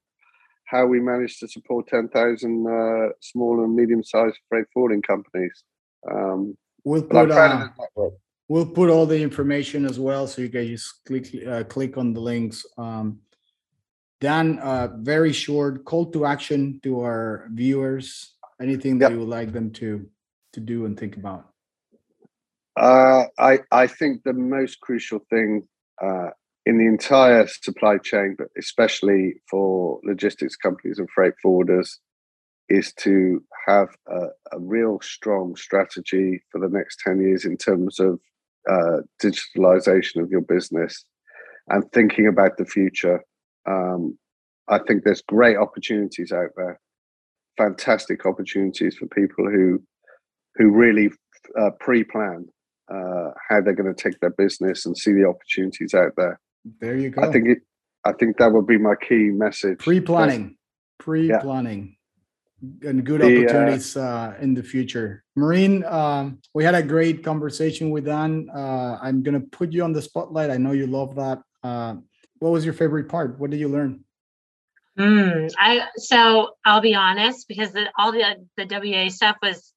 [0.66, 5.64] how we managed to support 10,000 uh, small and medium sized freight forwarding companies.
[6.10, 7.68] Um, we'll put uh,
[8.48, 12.20] we'll put all the information as well, so you guys click uh, click on the
[12.20, 12.64] links.
[12.78, 13.20] Um,
[14.20, 18.34] Dan, uh, very short call to action to our viewers.
[18.60, 19.12] Anything that yep.
[19.12, 20.06] you would like them to
[20.52, 21.48] to do and think about?
[22.76, 25.66] Uh, I I think the most crucial thing
[26.02, 26.30] uh,
[26.66, 31.96] in the entire supply chain, but especially for logistics companies and freight forwarders,
[32.68, 37.98] is to have a, a, real strong strategy for the next 10 years in terms
[37.98, 38.20] of
[38.70, 41.04] uh, digitalization of your business
[41.68, 43.24] and thinking about the future.
[43.68, 44.16] Um,
[44.68, 46.78] I think there's great opportunities out there,
[47.58, 49.82] fantastic opportunities for people who
[50.56, 51.10] who really
[51.58, 52.46] uh, pre-plan
[52.92, 56.40] uh, how they're going to take their business and see the opportunities out there.
[56.80, 57.22] There you go.
[57.22, 57.58] I think it,
[58.04, 59.78] I think that would be my key message.
[59.78, 60.56] Pre-planning,
[60.98, 61.96] pre-planning
[62.82, 65.24] and good the, uh, opportunities uh, in the future.
[65.36, 68.48] Maureen, um, we had a great conversation with Dan.
[68.54, 70.50] Uh, I'm going to put you on the spotlight.
[70.50, 71.42] I know you love that.
[71.62, 71.96] Uh,
[72.38, 73.38] what was your favorite part?
[73.38, 74.04] What did you learn?
[74.98, 78.24] Mm, I so I'll be honest because the, all the
[78.56, 79.72] the WA stuff was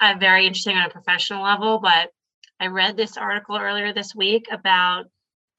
[0.00, 2.10] uh, very interesting on a professional level, but
[2.60, 5.06] I read this article earlier this week about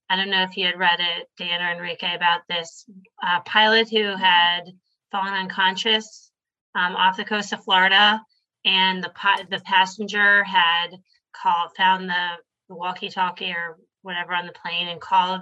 [0.10, 2.86] I don't know if you had read it, Dan or Enrique, about this
[3.26, 4.62] uh, pilot who had
[5.12, 6.32] fallen unconscious
[6.76, 8.22] um, off the coast of Florida,
[8.66, 9.12] and the
[9.50, 10.90] the passenger had
[11.42, 12.28] called, found the,
[12.70, 15.42] the walkie-talkie or whatever on the plane, and called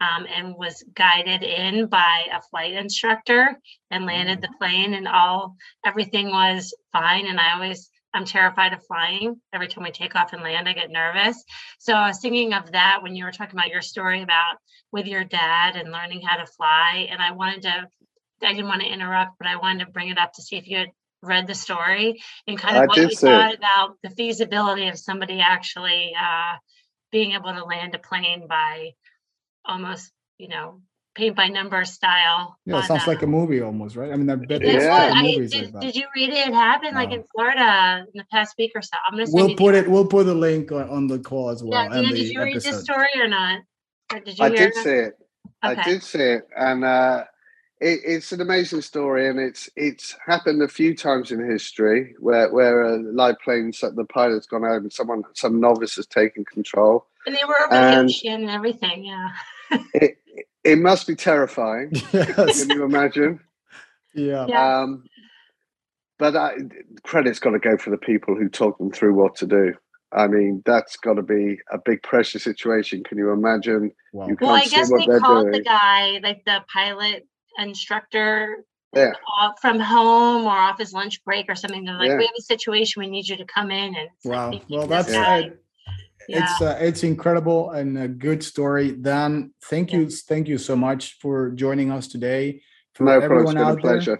[0.00, 3.58] um, and was guided in by a flight instructor
[3.90, 7.26] and landed the plane, and all everything was fine.
[7.26, 9.40] And I always I'm terrified of flying.
[9.52, 11.42] Every time we take off and land, I get nervous.
[11.80, 14.56] So I was thinking of that when you were talking about your story about
[14.92, 17.08] with your dad and learning how to fly.
[17.10, 17.88] And I wanted to
[18.42, 20.68] I didn't want to interrupt, but I wanted to bring it up to see if
[20.68, 20.90] you had
[21.22, 25.40] read the story and kind of I what you thought about the feasibility of somebody
[25.40, 26.56] actually uh,
[27.10, 28.90] being able to land a plane by
[29.64, 30.82] almost, you know,
[31.14, 32.56] paint by number style.
[32.66, 34.12] Yeah, it sounds like a movie almost, right?
[34.12, 35.08] I mean, I bet That's there's Yeah.
[35.08, 35.82] what I, movies did, like that.
[35.82, 36.48] did you read it?
[36.48, 38.96] It happened like in Florida in the past week or so.
[39.08, 39.88] I'm gonna We'll put the- it.
[39.90, 41.72] We'll put the link on, on the call as well.
[41.72, 42.84] Yeah, and Dan, the did you read this episode.
[42.84, 43.60] story or not?
[44.12, 44.74] Or did you I hear did it?
[44.76, 45.14] see it.
[45.62, 47.24] I did see it, and uh,
[47.80, 52.52] it, it's an amazing story, and it's it's happened a few times in history where
[52.52, 57.06] where a live plane, the pilot's gone out, and someone some novice has taken control.
[57.26, 59.04] And they were over the and- ocean and everything.
[59.06, 59.28] Yeah.
[59.94, 60.18] It
[60.64, 61.90] it must be terrifying.
[62.12, 62.66] yes.
[62.66, 63.40] Can you imagine?
[64.14, 64.46] Yeah.
[64.48, 64.80] Yeah.
[64.80, 65.04] Um,
[66.18, 66.54] but I,
[67.02, 69.74] credit's got to go for the people who talk them through what to do.
[70.12, 73.02] I mean, that's got to be a big pressure situation.
[73.02, 73.90] Can you imagine?
[74.12, 74.28] Wow.
[74.28, 77.26] You Well, I can't see guess what they they're called the guy, like the pilot
[77.58, 79.12] instructor, Yeah.
[79.60, 81.84] from home or off his lunch break or something.
[81.84, 82.18] They're like, Yeah.
[82.18, 83.00] we have a situation.
[83.02, 83.96] We need you to come in.
[83.96, 84.60] And it's like, Wow.
[84.70, 85.50] Well, that's guy.
[86.32, 88.92] Uh, it's uh, it's incredible and a good story.
[88.92, 92.62] Dan, thank you, thank you so much for joining us today.
[92.94, 93.22] For No problem.
[93.22, 94.18] It's everyone been a out there pleasure.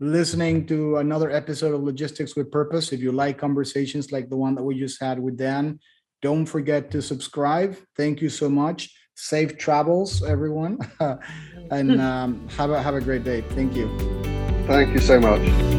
[0.00, 4.54] listening to another episode of Logistics with Purpose, if you like conversations like the one
[4.54, 5.78] that we just had with Dan,
[6.22, 7.76] don't forget to subscribe.
[7.96, 8.90] Thank you so much.
[9.14, 10.78] Safe travels, everyone,
[11.70, 13.40] and um, have a have a great day.
[13.40, 13.88] Thank you.
[14.66, 15.77] Thank you so much.